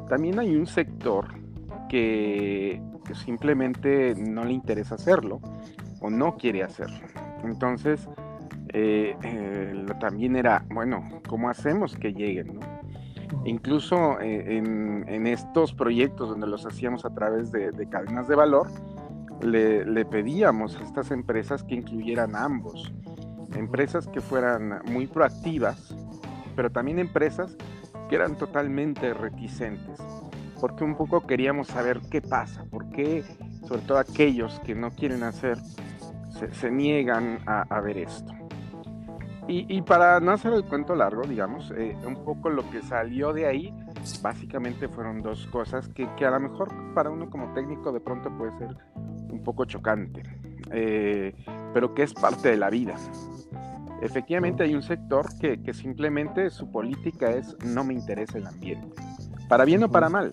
también 0.08 0.38
hay 0.38 0.56
un 0.56 0.66
sector 0.66 1.26
que, 1.88 2.80
simplemente 3.24 4.14
no 4.14 4.44
le 4.44 4.52
interesa 4.52 4.96
hacerlo 4.96 5.40
o 6.00 6.10
no 6.10 6.36
quiere 6.36 6.62
hacerlo. 6.62 6.98
Entonces, 7.42 8.06
eh, 8.74 9.16
eh, 9.22 9.86
también 9.98 10.36
era, 10.36 10.62
bueno, 10.68 11.02
¿cómo 11.26 11.48
hacemos 11.48 11.96
que 11.96 12.12
lleguen? 12.12 12.60
Incluso 13.46 14.20
en, 14.20 15.26
estos 15.26 15.72
proyectos 15.72 16.28
donde 16.28 16.46
los 16.46 16.66
hacíamos 16.66 17.06
a 17.06 17.10
través 17.14 17.50
de 17.50 17.88
cadenas 17.88 18.28
de 18.28 18.34
valor, 18.34 18.68
le, 19.42 20.04
pedíamos 20.04 20.76
a 20.76 20.82
estas 20.82 21.10
empresas 21.10 21.62
que 21.62 21.74
incluyeran 21.74 22.34
ambos. 22.34 22.92
Empresas 23.54 24.06
que 24.08 24.20
fueran 24.20 24.82
muy 24.86 25.06
proactivas, 25.06 25.94
pero 26.54 26.70
también 26.70 26.98
empresas 26.98 27.56
que 28.08 28.16
eran 28.16 28.36
totalmente 28.36 29.14
reticentes, 29.14 30.00
porque 30.60 30.84
un 30.84 30.96
poco 30.96 31.26
queríamos 31.26 31.68
saber 31.68 32.00
qué 32.10 32.20
pasa, 32.20 32.64
por 32.70 32.88
qué, 32.90 33.24
sobre 33.66 33.82
todo 33.82 33.98
aquellos 33.98 34.60
que 34.60 34.74
no 34.74 34.90
quieren 34.90 35.22
hacer, 35.22 35.58
se, 36.52 36.70
niegan 36.70 37.40
a, 37.46 37.80
ver 37.80 37.98
esto. 37.98 38.32
Y, 39.50 39.80
para 39.80 40.20
no 40.20 40.32
hacer 40.32 40.52
el 40.52 40.64
cuento 40.64 40.94
largo, 40.94 41.22
digamos, 41.22 41.72
eh, 41.74 41.96
un 42.06 42.22
poco 42.22 42.50
lo 42.50 42.68
que 42.70 42.82
salió 42.82 43.32
de 43.32 43.46
ahí, 43.46 43.74
básicamente 44.22 44.88
fueron 44.88 45.22
dos 45.22 45.46
cosas 45.46 45.88
que, 45.88 46.06
que 46.16 46.26
a 46.26 46.30
lo 46.30 46.40
mejor 46.40 46.68
para 46.94 47.08
uno 47.08 47.30
como 47.30 47.54
técnico 47.54 47.90
de 47.90 48.00
pronto 48.00 48.30
puede 48.36 48.56
ser 48.58 48.76
un 49.30 49.42
poco 49.42 49.64
chocante, 49.64 50.22
eh, 50.70 51.34
pero 51.74 51.94
que 51.94 52.02
es 52.02 52.14
parte 52.14 52.50
de 52.50 52.56
la 52.56 52.70
vida. 52.70 52.94
Efectivamente 54.00 54.62
hay 54.62 54.74
un 54.74 54.82
sector 54.82 55.26
que, 55.38 55.58
simplemente 55.74 56.50
su 56.50 56.70
política 56.70 57.30
es 57.30 57.56
no 57.64 57.84
me 57.84 57.94
interesa 57.94 58.38
el 58.38 58.46
ambiente, 58.46 58.94
para 59.48 59.64
bien 59.64 59.82
o 59.82 59.90
para 59.90 60.08
mal. 60.08 60.32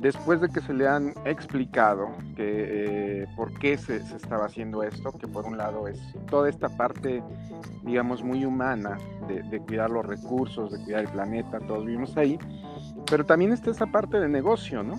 Después 0.00 0.40
de 0.40 0.48
que 0.48 0.60
se 0.60 0.74
le 0.74 0.88
han 0.88 1.14
explicado 1.24 2.08
que, 2.34 3.22
eh, 3.22 3.26
por 3.36 3.56
qué 3.60 3.78
se, 3.78 3.98
estaba 3.98 4.46
haciendo 4.46 4.82
esto, 4.82 5.12
que 5.12 5.28
por 5.28 5.46
un 5.46 5.56
lado 5.56 5.86
es 5.86 6.00
toda 6.28 6.48
esta 6.48 6.68
parte, 6.68 7.22
digamos, 7.84 8.24
muy 8.24 8.44
humana 8.44 8.98
de, 9.28 9.44
de 9.44 9.60
cuidar 9.60 9.90
los 9.90 10.04
recursos, 10.04 10.72
de 10.72 10.82
cuidar 10.82 11.02
el 11.02 11.08
planeta, 11.08 11.60
todos 11.60 11.86
vivimos 11.86 12.16
ahí, 12.16 12.36
pero 13.08 13.24
también 13.24 13.52
está 13.52 13.70
esa 13.70 13.86
parte 13.86 14.18
de 14.18 14.28
negocio, 14.28 14.82
¿no? 14.82 14.98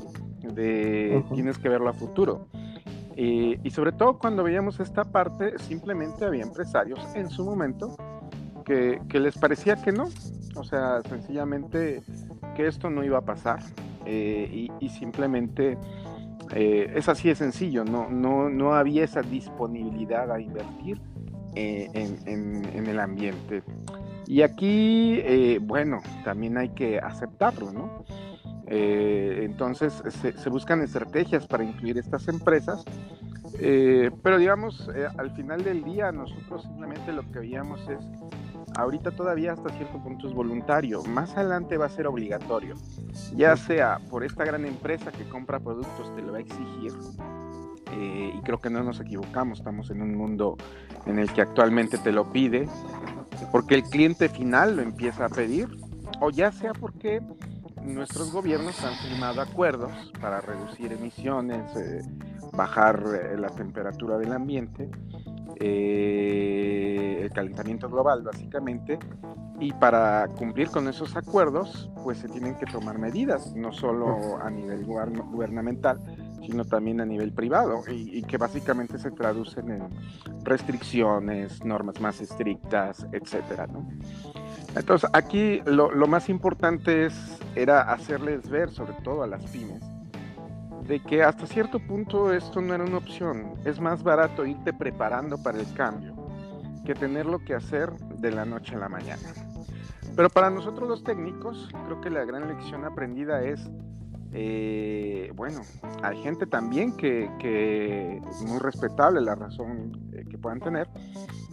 de 0.52 1.24
tienes 1.34 1.58
que 1.58 1.70
verlo 1.70 1.90
a 1.90 1.94
futuro. 1.94 2.48
Y 3.16 3.70
sobre 3.70 3.92
todo 3.92 4.18
cuando 4.18 4.44
veíamos 4.44 4.80
esta 4.80 5.04
parte, 5.04 5.58
simplemente 5.60 6.26
había 6.26 6.44
empresarios 6.44 7.00
en 7.16 7.30
su 7.30 7.46
momento 7.46 7.96
que, 8.64 9.20
les 9.20 9.38
parecía 9.38 9.76
que 9.76 9.92
no, 9.92 10.10
o 10.56 10.64
sea, 10.64 11.02
sencillamente 11.08 12.04
que 12.56 12.68
esto 12.68 12.90
no 12.90 13.04
iba 13.04 13.20
a 13.20 13.22
pasar 13.22 13.60
eh, 14.06 14.70
y, 14.80 14.90
simplemente 14.90 15.78
eh, 16.54 16.94
es 16.96 17.10
así 17.10 17.30
de 17.30 17.36
sencillo, 17.36 17.84
no, 17.84 18.10
no, 18.10 18.50
no 18.50 18.74
había 18.74 19.04
esa 19.04 19.22
disponibilidad 19.22 20.32
a 20.32 20.40
invertir 20.40 21.02
eh, 21.56 21.90
en, 21.94 22.66
en, 22.74 22.88
el 22.88 23.00
ambiente. 23.00 23.64
Y 24.26 24.42
aquí, 24.42 25.58
bueno, 25.60 26.02
también 26.24 26.58
hay 26.58 26.70
que 26.70 26.98
aceptarlo, 26.98 27.72
¿no? 27.72 28.06
Eh, 28.68 29.42
entonces 29.44 30.02
se, 30.22 30.50
buscan 30.50 30.82
estrategias 30.82 31.46
para 31.48 31.64
incluir 31.64 31.98
estas 31.98 32.28
empresas, 32.28 32.84
eh, 33.60 34.10
pero 34.24 34.38
digamos, 34.38 34.90
eh, 34.96 35.08
al 35.18 35.32
final 35.32 35.64
del 35.64 35.84
día 35.84 36.12
nosotros 36.12 36.64
simplemente 36.64 37.12
lo 37.12 37.30
que 37.32 37.40
veíamos 37.40 37.82
es 37.90 38.00
ahorita 38.76 39.12
todavía 39.12 39.54
hasta 39.54 39.70
cierto 39.70 40.02
punto 40.02 40.28
es 40.28 40.34
voluntario, 40.34 41.04
más 41.04 41.36
adelante 41.36 41.78
va 41.78 41.86
a 41.86 41.90
ser 41.90 42.08
obligatorio, 42.08 42.76
ya 43.36 43.56
sea 43.56 44.00
por 44.10 44.24
esta 44.24 44.46
gran 44.46 44.66
empresa 44.66 45.12
que 45.12 45.28
compra 45.30 45.60
productos 45.60 46.14
te 46.16 46.22
lo 46.22 46.32
va 46.32 46.40
a 46.40 46.42
exigir, 46.42 46.92
eh, 47.92 48.34
y 48.36 48.42
creo 48.42 48.60
que 48.60 48.70
no 48.70 48.84
nos 48.84 49.00
equivocamos, 49.00 49.60
estamos 49.60 49.90
en 49.92 50.02
un 50.02 50.16
mundo 50.16 50.58
en 51.06 51.20
el 51.20 51.32
que 51.32 51.42
actualmente 51.42 51.98
te 51.98 52.12
lo 52.12 52.32
pide, 52.32 52.68
porque 53.52 53.76
el 53.76 53.84
cliente 53.84 54.30
final 54.30 54.78
lo 54.78 54.82
empieza 54.82 55.26
a 55.26 55.30
pedir, 55.30 55.68
o 56.20 56.32
ya 56.32 56.52
sea 56.52 56.74
porque 56.74 57.22
nuestros 57.86 58.32
gobiernos 58.32 58.84
han 58.84 58.96
firmado 58.96 59.42
acuerdos 59.42 59.92
para 60.20 60.42
reducir 60.42 60.92
emisiones, 60.92 61.76
eh, 61.76 62.02
bajar 62.54 63.04
eh, 63.14 63.38
la 63.38 63.50
temperatura 63.50 64.18
del 64.18 64.32
ambiente, 64.32 64.90
eh, 65.60 67.20
el 67.24 67.30
calentamiento 67.32 67.90
global 67.90 68.24
básicamente, 68.24 69.00
y 69.60 69.72
para 69.74 70.28
cumplir 70.38 70.70
con 70.70 70.88
esos 70.88 71.16
acuerdos, 71.16 71.90
pues 72.04 72.18
se 72.18 72.28
tienen 72.28 72.56
que 72.56 72.66
tomar 72.66 72.98
medidas, 72.98 73.54
no 73.56 73.72
solo 73.72 74.38
a 74.42 74.50
nivel 74.50 74.86
gubernamental, 74.86 76.00
sino 76.46 76.66
también 76.66 77.00
a 77.00 77.06
nivel 77.06 77.32
privado, 77.32 77.84
y, 77.90 78.22
que 78.24 78.38
básicamente 78.38 78.98
se 78.98 79.12
traducen 79.12 79.72
en 79.72 79.90
restricciones, 80.44 81.64
normas 81.64 82.02
más 82.02 82.20
estrictas, 82.20 83.08
etcétera, 83.14 83.68
Entonces, 84.76 85.10
aquí 85.14 85.62
lo, 85.66 85.90
más 86.08 86.30
importante 86.30 87.06
es, 87.06 87.14
era 87.56 87.82
hacerles 87.82 88.50
ver, 88.50 88.72
sobre 88.72 88.94
todo 89.04 89.24
a 89.24 89.28
las 89.28 89.44
pymes, 89.44 89.82
de 90.88 91.00
que 91.00 91.24
hasta 91.24 91.46
cierto 91.46 91.80
punto 91.80 92.34
esto 92.34 92.62
no 92.62 92.74
era 92.74 92.84
una 92.84 92.98
opción. 92.98 93.54
Es 93.66 93.80
más 93.80 94.04
barato 94.04 94.46
irte 94.46 94.74
preparando 94.74 95.42
para 95.42 95.60
el 95.60 95.72
cambio 95.74 96.14
que 96.86 96.96
tenerlo 96.96 97.40
que 97.40 97.54
hacer 97.54 97.92
de 97.94 98.32
la 98.32 98.46
noche 98.46 98.76
a 98.76 98.80
la 98.80 98.90
mañana. 98.90 99.30
Pero 100.16 100.30
para 100.30 100.50
nosotros 100.50 100.88
los 100.88 101.04
técnicos, 101.04 101.70
creo 101.86 102.02
que 102.02 102.10
la 102.10 102.26
gran 102.26 102.48
lección 102.48 102.84
aprendida 102.86 103.44
es, 103.44 103.70
eh, 104.34 105.32
bueno, 105.36 105.62
hay 106.02 106.22
gente 106.24 106.46
también 106.46 106.96
que, 106.98 107.30
que, 107.40 108.18
es 108.18 108.42
muy 108.44 108.60
respetable 108.60 109.22
la 109.22 109.36
razón 109.36 110.10
eh, 110.14 110.26
que 110.30 110.38
puedan 110.38 110.60
tener, 110.60 110.88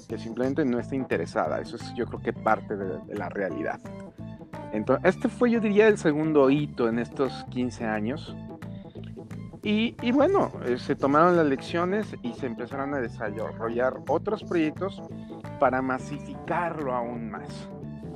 que 0.09 0.19
simplemente 0.19 0.65
no 0.65 0.79
está 0.79 0.95
interesada. 0.95 1.61
Eso 1.61 1.77
es 1.77 1.95
yo 1.95 2.07
creo 2.07 2.21
que 2.21 2.33
parte 2.33 2.77
de, 2.77 2.99
de 2.99 3.15
la 3.15 3.29
realidad. 3.29 3.81
Entonces, 4.73 5.15
este 5.15 5.29
fue 5.29 5.51
yo 5.51 5.61
diría 5.61 5.89
el 5.89 5.99
segundo 5.99 6.49
hito 6.49 6.89
en 6.89 6.99
estos 6.99 7.45
15 7.51 7.85
años 7.85 8.35
y, 9.63 10.13
bueno, 10.13 10.51
eh, 10.65 10.79
se 10.79 10.97
tomaron 10.97 11.37
las 11.37 11.45
lecciones 11.45 12.17
y 12.23 12.33
se 12.33 12.47
empezaron 12.47 12.95
a 12.95 12.99
desarrollar 12.99 13.99
otros 14.09 14.43
proyectos 14.43 15.03
para 15.59 15.83
masificarlo 15.83 16.95
aún 16.95 17.31
más. 17.31 17.69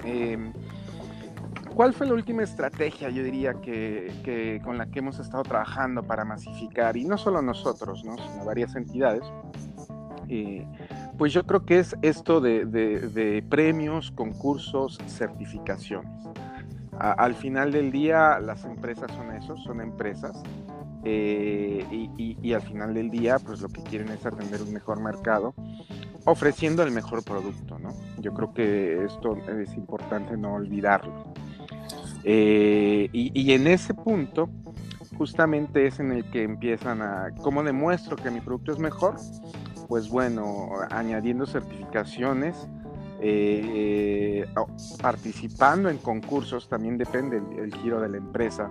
Em, 0.04 0.52
¿Cuál 1.75 1.93
fue 1.93 2.07
la 2.07 2.14
última 2.14 2.45
estrategia, 2.45 3.11
yo 3.11 3.25
diría, 3.25 3.54
que, 3.54 4.61
con 4.64 4.78
la 4.78 4.87
que 4.87 5.00
hemos 5.00 5.19
estado 5.19 5.43
trabajando 5.43 6.04
para 6.04 6.25
masificar? 6.25 6.97
Y 6.97 7.04
no 7.04 7.19
solo 7.19 7.43
nosotros, 7.43 8.04
¿no? 8.04 8.16
sino 8.16 8.45
varias 8.45 8.76
entidades. 8.76 9.25
Eh, 10.28 10.66
pues 11.19 11.33
yo 11.33 11.45
creo 11.45 11.66
que 11.66 11.81
es 11.81 11.97
esto 12.02 12.40
de, 12.40 13.45
premios, 13.49 14.12
concursos, 14.12 14.99
certificaciones. 15.09 16.12
al 16.99 17.35
final 17.35 17.73
del 17.73 17.90
día, 17.90 18.38
las 18.38 18.64
empresas 18.64 19.11
son 19.12 19.33
eso, 19.33 19.57
son 19.57 19.81
empresas 19.81 20.40
eh, 21.02 21.84
y, 22.17 22.52
al 22.52 22.63
final 22.63 22.95
del 22.95 23.10
día, 23.10 23.39
pues 23.39 23.60
lo 23.60 23.69
que 23.69 23.82
quieren 23.82 24.08
es 24.10 24.25
atender 24.25 24.63
un 24.63 24.73
mejor 24.73 25.00
mercado, 25.00 25.54
ofreciendo 26.25 26.84
el 26.84 26.93
mejor 26.93 27.25
producto, 27.25 27.78
¿no? 27.78 27.91
Yo 28.21 28.32
creo 28.32 28.54
que 28.54 29.04
esto 29.04 29.37
es 29.49 29.75
importante 29.75 30.37
no 30.37 30.54
olvidarlo. 30.54 31.34
Eh, 32.25 33.10
y, 33.13 33.52
en 33.52 33.67
ese 33.67 33.93
punto, 33.93 34.49
justamente 35.17 35.87
es 35.87 36.00
en 36.00 36.10
el 36.10 36.25
que 36.30 36.43
empiezan 36.43 37.02
a, 37.02 37.30
¿cómo 37.43 37.63
demuestro 37.63 38.17
que 38.17 38.30
mi 38.30 38.41
producto 38.41 38.73
es 38.73 38.78
mejor? 38.78 39.17
Pues 39.89 40.08
bueno, 40.08 40.71
añadiendo 40.91 41.45
certificaciones, 41.45 42.67
eh, 43.21 44.47
participando 45.02 45.91
en 45.91 45.99
concursos, 45.99 46.69
también 46.69 46.97
depende 46.97 47.43
el, 47.58 47.75
giro 47.75 48.00
de 48.00 48.08
la 48.08 48.17
empresa. 48.17 48.71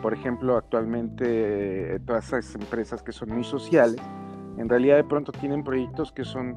Por 0.00 0.14
ejemplo, 0.14 0.56
actualmente 0.56 1.96
eh, 1.96 2.00
todas 2.00 2.28
esas 2.28 2.54
empresas 2.54 3.02
que 3.02 3.12
son 3.12 3.30
muy 3.30 3.44
sociales, 3.44 4.00
en 4.56 4.68
realidad 4.68 4.96
de 4.96 5.04
pronto 5.04 5.30
tienen 5.32 5.62
proyectos 5.62 6.10
que 6.10 6.24
son 6.24 6.56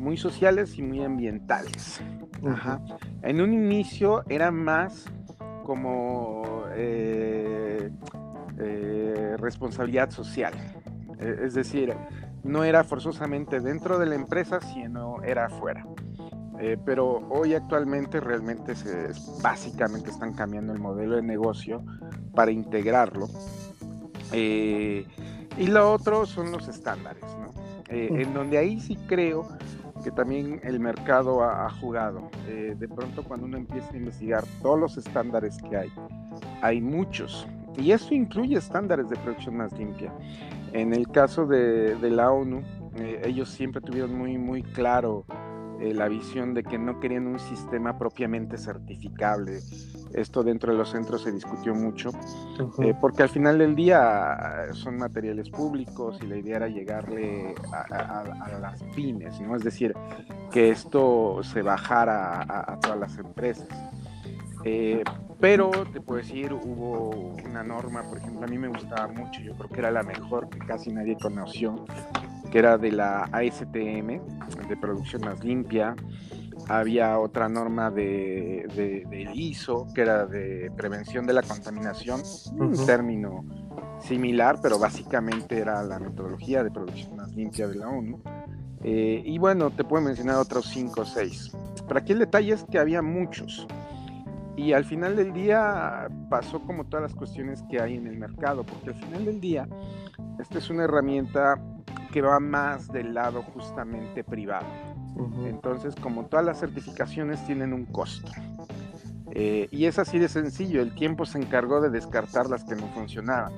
muy 0.00 0.16
sociales 0.16 0.76
y 0.76 0.82
muy 0.82 1.04
ambientales. 1.04 2.00
En 3.22 3.40
un 3.40 3.52
inicio 3.54 4.22
era 4.28 4.50
más 4.50 5.06
como 5.64 6.64
eh, 6.74 7.90
responsabilidad 9.38 10.10
social. 10.10 10.54
Es 11.18 11.54
decir, 11.54 11.94
no 12.44 12.62
era 12.62 12.84
forzosamente 12.84 13.60
dentro 13.60 13.98
de 13.98 14.06
la 14.06 14.14
empresa, 14.14 14.60
sino 14.60 15.22
era 15.22 15.46
afuera. 15.46 15.84
Eh, 16.60 16.78
pero 16.84 17.18
hoy 17.30 17.54
actualmente 17.54 18.20
realmente 18.20 18.76
se, 18.76 19.10
básicamente 19.42 20.10
están 20.10 20.34
cambiando 20.34 20.72
el 20.72 20.78
modelo 20.78 21.16
de 21.16 21.22
negocio 21.22 21.82
para 22.34 22.52
integrarlo. 22.52 23.28
Eh, 24.32 25.04
y 25.58 25.66
lo 25.66 25.92
otro 25.92 26.26
son 26.26 26.52
los 26.52 26.68
estándares, 26.68 27.22
¿no? 27.22 27.52
Eh, 27.88 28.08
en 28.22 28.32
donde 28.32 28.58
ahí 28.58 28.80
sí 28.80 28.96
creo 29.06 29.48
que 30.04 30.12
también 30.12 30.60
el 30.62 30.78
mercado 30.78 31.42
ha, 31.42 31.68
jugado. 31.70 32.30
de 32.46 32.88
pronto 32.88 33.24
cuando 33.24 33.46
uno 33.46 33.56
empieza 33.56 33.90
a 33.92 33.96
investigar 33.96 34.44
todos 34.62 34.78
los 34.78 34.96
estándares 34.96 35.56
que 35.68 35.76
hay, 35.76 35.92
hay 36.62 36.80
muchos. 36.80 37.48
Y 37.76 37.90
eso 37.90 38.14
incluye 38.14 38.56
estándares 38.56 39.08
de 39.08 39.16
producción 39.16 39.56
más 39.56 39.72
limpia. 39.72 40.12
En 40.72 40.92
el 40.92 41.08
caso 41.08 41.46
de, 41.46 41.96
de 41.96 42.10
la 42.10 42.30
ONU, 42.30 42.62
ellos 43.24 43.48
siempre 43.48 43.80
tuvieron 43.80 44.16
muy, 44.16 44.38
muy 44.38 44.62
claro 44.62 45.24
eh, 45.80 45.92
la 45.92 46.08
visión 46.08 46.54
de 46.54 46.62
que 46.62 46.78
no 46.78 47.00
querían 47.00 47.26
un 47.26 47.38
sistema 47.38 47.98
propiamente 47.98 48.56
certificable. 48.56 49.60
Esto 50.14 50.44
dentro 50.44 50.72
de 50.72 50.78
los 50.78 50.90
centros 50.90 51.22
se 51.22 51.32
discutió 51.32 51.74
mucho, 51.74 52.10
eh, 52.82 52.94
porque 53.00 53.24
al 53.24 53.28
final 53.28 53.58
del 53.58 53.74
día 53.74 54.68
son 54.72 54.96
materiales 54.96 55.50
públicos 55.50 56.18
y 56.22 56.26
la 56.26 56.36
idea 56.36 56.56
era 56.56 56.68
llegarle 56.68 57.54
a, 57.72 58.58
las 58.60 58.82
pymes, 58.94 59.40
¿no? 59.40 59.56
Es 59.56 59.64
decir, 59.64 59.92
que 60.52 60.70
esto 60.70 61.40
se 61.42 61.62
bajara 61.62 62.42
a, 62.42 62.78
todas 62.78 62.98
las 62.98 63.18
empresas. 63.18 63.68
Eh, 64.64 65.02
pero 65.40 65.70
te 65.92 66.00
puedo 66.00 66.22
decir, 66.22 66.52
hubo 66.52 67.34
una 67.44 67.62
norma, 67.62 68.02
por 68.04 68.18
ejemplo, 68.18 68.44
a 68.44 68.48
mí 68.48 68.56
me 68.56 68.68
gustaba 68.68 69.08
mucho, 69.08 69.40
yo 69.40 69.54
creo 69.56 69.68
que 69.68 69.80
era 69.80 69.90
la 69.90 70.02
mejor 70.02 70.48
que 70.48 70.58
casi 70.60 70.90
nadie 70.90 71.16
conoció, 71.20 71.84
que 72.50 72.58
era 72.60 72.78
de 72.78 72.92
la 72.92 73.24
ASTM, 73.24 74.20
de 74.68 74.76
producción 74.80 75.22
más 75.22 75.42
limpia. 75.44 75.96
Había 76.68 77.18
otra 77.18 77.48
norma 77.48 77.90
de, 77.90 78.66
de, 79.10 79.30
ISO, 79.34 79.86
que 79.94 80.00
era 80.00 80.26
de 80.26 80.72
prevención 80.76 81.26
de 81.26 81.34
la 81.34 81.42
contaminación, 81.42 82.22
un 82.58 82.86
término 82.86 83.44
similar, 84.00 84.58
pero 84.62 84.78
básicamente 84.78 85.58
era 85.58 85.82
la 85.82 85.98
metodología 85.98 86.64
de 86.64 86.70
producción 86.70 87.16
más 87.16 87.32
limpia 87.34 87.68
de 87.68 87.74
la 87.76 87.88
ONU. 87.88 88.20
Eh, 88.82 89.22
y 89.24 89.38
bueno, 89.38 89.70
te 89.70 89.84
puedo 89.84 90.02
mencionar 90.02 90.36
otros 90.36 90.66
cinco 90.66 91.02
o 91.02 91.04
seis. 91.04 91.52
Pero 91.86 92.00
aquí 92.00 92.12
el 92.12 92.18
detalle 92.18 92.54
es 92.54 92.64
que 92.64 92.78
había 92.78 93.02
muchos. 93.02 93.66
Y 94.56 94.72
al 94.72 94.84
final 94.84 95.16
del 95.16 95.32
día 95.32 96.08
pasó 96.30 96.60
como 96.60 96.84
todas 96.84 97.02
las 97.02 97.14
cuestiones 97.14 97.62
que 97.68 97.80
hay 97.80 97.96
en 97.96 98.06
el 98.06 98.18
mercado, 98.18 98.64
porque 98.64 98.90
al 98.90 98.94
final 98.94 99.24
del 99.24 99.40
día 99.40 99.68
esta 100.38 100.58
es 100.58 100.70
una 100.70 100.84
herramienta 100.84 101.60
que 102.12 102.22
va 102.22 102.38
más 102.38 102.88
del 102.88 103.14
lado 103.14 103.42
justamente 103.42 104.22
privado. 104.22 104.66
Entonces, 105.46 105.94
como 105.94 106.26
todas 106.26 106.44
las 106.44 106.60
certificaciones 106.60 107.44
tienen 107.46 107.72
un 107.72 107.86
costo. 107.86 108.30
Eh, 109.30 109.68
y 109.70 109.86
es 109.86 109.98
así 109.98 110.18
de 110.18 110.28
sencillo, 110.28 110.80
el 110.80 110.94
tiempo 110.94 111.26
se 111.26 111.38
encargó 111.38 111.80
de 111.80 111.90
descartar 111.90 112.48
las 112.48 112.64
que 112.64 112.76
no 112.76 112.86
funcionaban. 112.88 113.52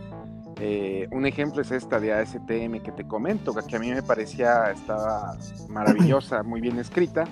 Eh, 0.58 1.06
un 1.12 1.26
ejemplo 1.26 1.60
es 1.60 1.70
esta 1.70 2.00
de 2.00 2.14
ASTM 2.14 2.80
que 2.82 2.92
te 2.96 3.06
comento, 3.06 3.54
que 3.54 3.76
a 3.76 3.78
mí 3.78 3.90
me 3.90 4.02
parecía, 4.02 4.70
estaba 4.70 5.36
maravillosa, 5.68 6.42
muy 6.42 6.62
bien 6.62 6.78
escrita, 6.78 7.24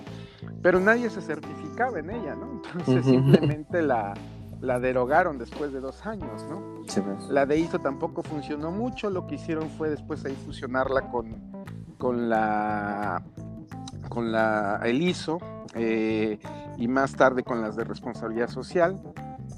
pero 0.62 0.78
nadie 0.78 1.08
se 1.08 1.22
certificaba 1.22 1.98
en 1.98 2.10
ella, 2.10 2.34
¿no? 2.34 2.60
Entonces 2.62 3.06
simplemente 3.06 3.80
la, 3.80 4.12
la 4.60 4.78
derogaron 4.78 5.38
después 5.38 5.72
de 5.72 5.80
dos 5.80 6.04
años, 6.04 6.44
¿no? 6.50 6.82
Pues. 6.82 7.30
La 7.30 7.46
de 7.46 7.58
ISO 7.58 7.78
tampoco 7.78 8.22
funcionó 8.22 8.70
mucho, 8.70 9.08
lo 9.08 9.26
que 9.26 9.36
hicieron 9.36 9.70
fue 9.70 9.88
después 9.88 10.22
ahí 10.26 10.36
fusionarla 10.44 11.08
con, 11.10 11.34
con 11.96 12.28
la 12.28 13.22
con 14.14 14.30
la 14.30 14.80
el 14.84 15.02
ISO 15.02 15.38
eh, 15.74 16.38
y 16.78 16.86
más 16.86 17.12
tarde 17.16 17.42
con 17.42 17.60
las 17.60 17.74
de 17.74 17.82
responsabilidad 17.84 18.48
social. 18.48 19.00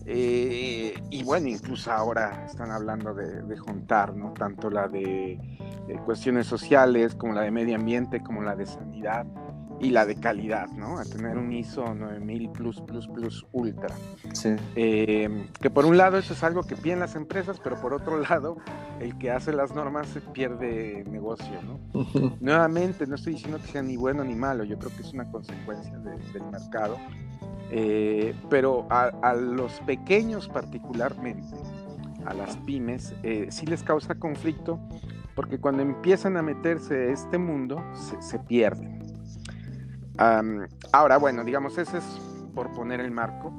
Eh, 0.06 0.94
y 1.10 1.22
bueno, 1.24 1.48
incluso 1.48 1.92
ahora 1.92 2.46
están 2.46 2.70
hablando 2.70 3.12
de, 3.12 3.56
juntar, 3.58 4.16
¿no? 4.16 4.32
Tanto 4.32 4.70
la 4.70 4.88
de, 4.88 5.38
de, 5.86 5.94
cuestiones 6.04 6.46
sociales 6.46 7.14
como 7.14 7.34
la 7.34 7.42
de 7.42 7.50
medio 7.50 7.74
ambiente, 7.76 8.22
como 8.22 8.42
la 8.42 8.54
de 8.54 8.66
sanidad. 8.66 9.26
Y 9.80 9.90
la 9.90 10.06
de 10.06 10.16
calidad, 10.16 10.68
¿no? 10.70 10.98
A 10.98 11.04
tener 11.04 11.36
un 11.36 11.52
ISO 11.52 11.94
9000 11.94 12.50
plus 12.50 12.80
plus 12.80 13.06
plus 13.08 13.46
ultra. 13.52 13.94
Sí. 14.32 14.56
Eh, 14.74 15.48
que 15.60 15.70
por 15.70 15.84
un 15.84 15.96
lado 15.96 16.18
eso 16.18 16.32
es 16.32 16.42
algo 16.42 16.62
que 16.62 16.76
piden 16.76 17.00
las 17.00 17.14
empresas, 17.14 17.60
pero 17.62 17.80
por 17.80 17.92
otro 17.92 18.18
lado 18.28 18.56
el 19.00 19.16
que 19.18 19.30
hace 19.30 19.52
las 19.52 19.74
normas 19.74 20.08
se 20.08 20.20
pierde 20.20 21.04
negocio, 21.08 21.60
¿no? 21.62 22.36
Nuevamente, 22.40 23.06
no 23.06 23.16
estoy 23.16 23.34
diciendo 23.34 23.58
que 23.58 23.68
sea 23.68 23.82
ni 23.82 23.96
bueno 23.96 24.24
ni 24.24 24.34
malo, 24.34 24.64
yo 24.64 24.78
creo 24.78 24.94
que 24.96 25.02
es 25.02 25.12
una 25.12 25.30
consecuencia 25.30 25.96
del 25.98 26.44
mercado, 26.50 26.96
eh, 27.70 28.34
pero 28.48 28.86
a, 28.90 29.34
los 29.34 29.80
pequeños 29.80 30.48
particularmente, 30.48 31.54
a 32.24 32.32
las 32.32 32.56
pymes, 32.58 33.14
eh, 33.22 33.48
sí 33.50 33.66
les 33.66 33.82
causa 33.82 34.14
conflicto 34.14 34.80
porque 35.34 35.58
cuando 35.58 35.82
empiezan 35.82 36.38
a 36.38 36.42
meterse 36.42 36.94
a 36.94 37.12
este 37.12 37.36
mundo 37.36 37.82
se 38.20 38.38
pierden 38.38 39.05
ahora, 40.18 41.18
bueno, 41.18 41.44
digamos, 41.44 41.78
ese 41.78 41.98
es 41.98 42.04
por 42.56 42.72
poner 42.72 43.00
el 43.00 43.10
marco, 43.10 43.54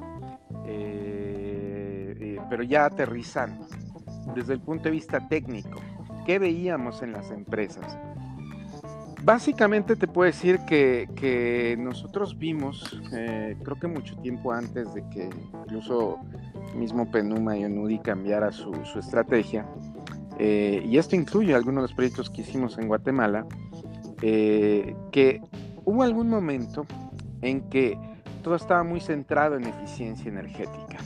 eh, 0.65 2.15
eh, 2.19 2.37
pero 2.49 2.63
ya 2.63 2.85
aterrizando, 2.85 3.67
desde 4.35 4.53
el 4.53 4.59
punto 4.59 4.85
de 4.85 4.91
vista 4.91 5.27
técnico, 5.29 5.79
¿qué 6.25 6.39
veíamos 6.39 7.03
en 7.03 7.11
las 7.13 7.29
empresas? 7.29 7.97
Básicamente 9.23 9.95
te 9.95 10.07
puedo 10.07 10.25
decir 10.25 10.59
que, 10.65 11.77
nosotros 11.79 12.37
vimos, 12.37 12.99
eh, 13.13 13.55
creo 13.63 13.79
que 13.79 13.87
mucho 13.87 14.15
tiempo 14.17 14.51
antes 14.51 14.93
de 14.93 15.07
que 15.09 15.29
incluso 15.63 16.17
mismo 16.75 17.09
Penuma 17.11 17.55
y 17.55 17.65
Onudi 17.65 17.99
cambiara 17.99 18.51
su, 18.51 18.73
su 18.83 18.99
estrategia, 18.99 19.65
y 20.39 20.97
esto 20.97 21.15
incluye 21.15 21.55
algunos 21.55 21.81
de 21.81 21.87
los 21.87 21.93
proyectos 21.93 22.29
que 22.29 22.41
hicimos 22.41 22.77
en 22.77 22.87
Guatemala, 22.87 23.45
que 24.19 25.41
hubo 25.87 26.03
algún 26.03 26.29
momento 26.29 26.85
en 27.41 27.61
que 27.69 27.97
todo 28.43 28.55
estaba 28.55 28.83
muy 28.83 28.99
centrado 28.99 29.55
en 29.55 29.65
eficiencia 29.65 30.29
energética. 30.29 30.97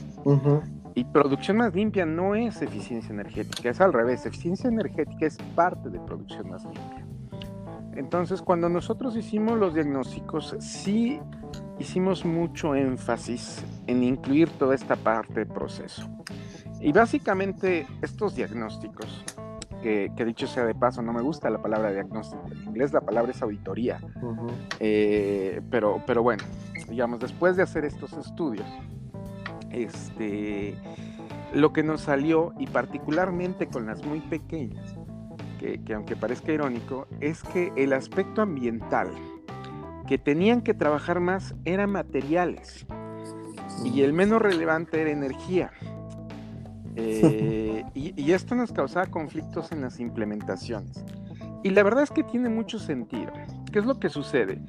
Y 0.94 1.04
producción 1.04 1.58
más 1.58 1.72
limpia 1.72 2.04
no 2.04 2.34
es 2.34 2.60
eficiencia 2.60 3.12
energética, 3.12 3.70
es 3.70 3.80
al 3.80 3.92
revés. 3.92 4.26
Eficiencia 4.26 4.68
energética 4.68 5.26
es 5.26 5.38
parte 5.54 5.88
de 5.88 6.00
producción 6.00 6.50
más 6.50 6.64
limpia. 6.64 7.06
Entonces, 7.94 8.42
cuando 8.42 8.68
nosotros 8.68 9.16
hicimos 9.16 9.56
los 9.56 9.72
diagnósticos, 9.74 10.56
sí 10.58 11.20
hicimos 11.78 12.24
mucho 12.24 12.74
énfasis 12.74 13.64
en 13.86 14.02
incluir 14.02 14.50
toda 14.50 14.74
esta 14.74 14.96
parte 14.96 15.34
del 15.34 15.48
proceso. 15.48 16.08
Y 16.80 16.90
básicamente 16.90 17.86
estos 18.02 18.34
diagnósticos 18.34 19.24
que, 19.82 20.24
dicho 20.24 20.46
sea 20.46 20.64
de 20.64 20.74
paso, 20.74 21.02
no 21.02 21.12
me 21.12 21.22
gusta 21.22 21.50
la 21.50 21.60
palabra 21.60 21.92
diagnóstico. 21.92 22.42
En 22.50 22.62
inglés 22.68 22.92
la 22.92 23.00
palabra 23.00 23.32
es 23.32 23.42
auditoría. 23.42 24.00
Eh, 24.80 25.60
pero, 25.70 26.02
pero 26.06 26.22
bueno, 26.22 26.44
digamos, 26.88 27.20
después 27.20 27.56
de 27.56 27.64
hacer 27.64 27.84
estos 27.84 28.12
estudios, 28.12 28.66
este, 29.70 30.76
lo 31.52 31.72
que 31.72 31.82
nos 31.82 32.02
salió, 32.02 32.54
y 32.58 32.66
particularmente 32.66 33.66
con 33.66 33.86
las 33.86 34.04
muy 34.04 34.20
pequeñas, 34.20 34.96
que, 35.58 35.94
aunque 35.94 36.16
parezca 36.16 36.52
irónico, 36.52 37.06
es 37.20 37.42
que 37.42 37.72
el 37.76 37.92
aspecto 37.92 38.42
ambiental 38.42 39.10
que 40.06 40.18
tenían 40.18 40.62
que 40.62 40.74
trabajar 40.74 41.20
más 41.20 41.54
eran 41.64 41.90
materiales 41.90 42.84
y 43.84 44.02
el 44.02 44.12
menos 44.12 44.42
relevante 44.42 45.00
era 45.00 45.10
energía. 45.10 45.70
Eh, 46.96 47.84
y, 47.94 48.32
esto 48.32 48.54
nos 48.54 48.72
causaba 48.72 49.06
conflictos 49.06 49.72
en 49.72 49.80
las 49.80 50.00
implementaciones. 50.00 51.04
Y 51.62 51.70
la 51.70 51.82
verdad 51.82 52.02
es 52.02 52.10
que 52.10 52.22
tiene 52.22 52.48
mucho 52.48 52.78
sentido. 52.78 53.32
¿Qué 53.72 53.78
es 53.78 53.84
lo 53.84 53.98
que 53.98 54.08
sucede? 54.08 54.60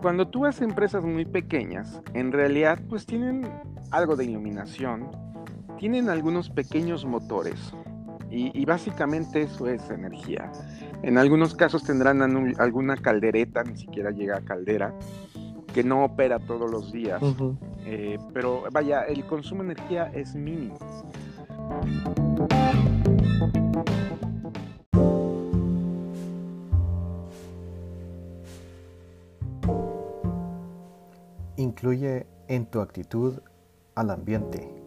Cuando 0.00 0.28
tú 0.28 0.42
ves 0.42 0.60
empresas 0.60 1.04
muy 1.04 1.24
pequeñas, 1.24 2.00
en 2.14 2.32
realidad 2.32 2.78
pues 2.88 3.06
tienen 3.06 3.48
algo 3.90 4.16
de 4.16 4.24
iluminación, 4.24 5.10
tienen 5.78 6.08
algunos 6.08 6.50
pequeños 6.50 7.04
motores 7.04 7.72
y, 8.30 8.64
básicamente 8.64 9.42
eso 9.42 9.66
es 9.66 9.88
energía. 9.90 10.50
En 11.02 11.16
algunos 11.16 11.54
casos 11.54 11.84
tendrán 11.84 12.20
alguna 12.58 12.96
caldereta, 12.96 13.62
ni 13.64 13.76
siquiera 13.76 14.10
llega 14.10 14.38
a 14.38 14.40
caldera, 14.40 14.92
que 15.72 15.84
no 15.84 16.04
opera 16.04 16.38
todos 16.38 16.70
los 16.70 16.92
días. 16.92 17.22
Eh, 17.84 18.18
pero 18.32 18.64
vaya, 18.72 19.02
el 19.02 19.24
consumo 19.24 19.62
de 19.62 19.72
energía 19.72 20.10
es 20.12 20.34
mínimo. 20.34 20.78
Incluye 31.58 32.26
en 32.48 32.66
tu 32.66 32.80
actitud 32.80 33.40
al 33.94 34.10
ambiente. 34.10 34.85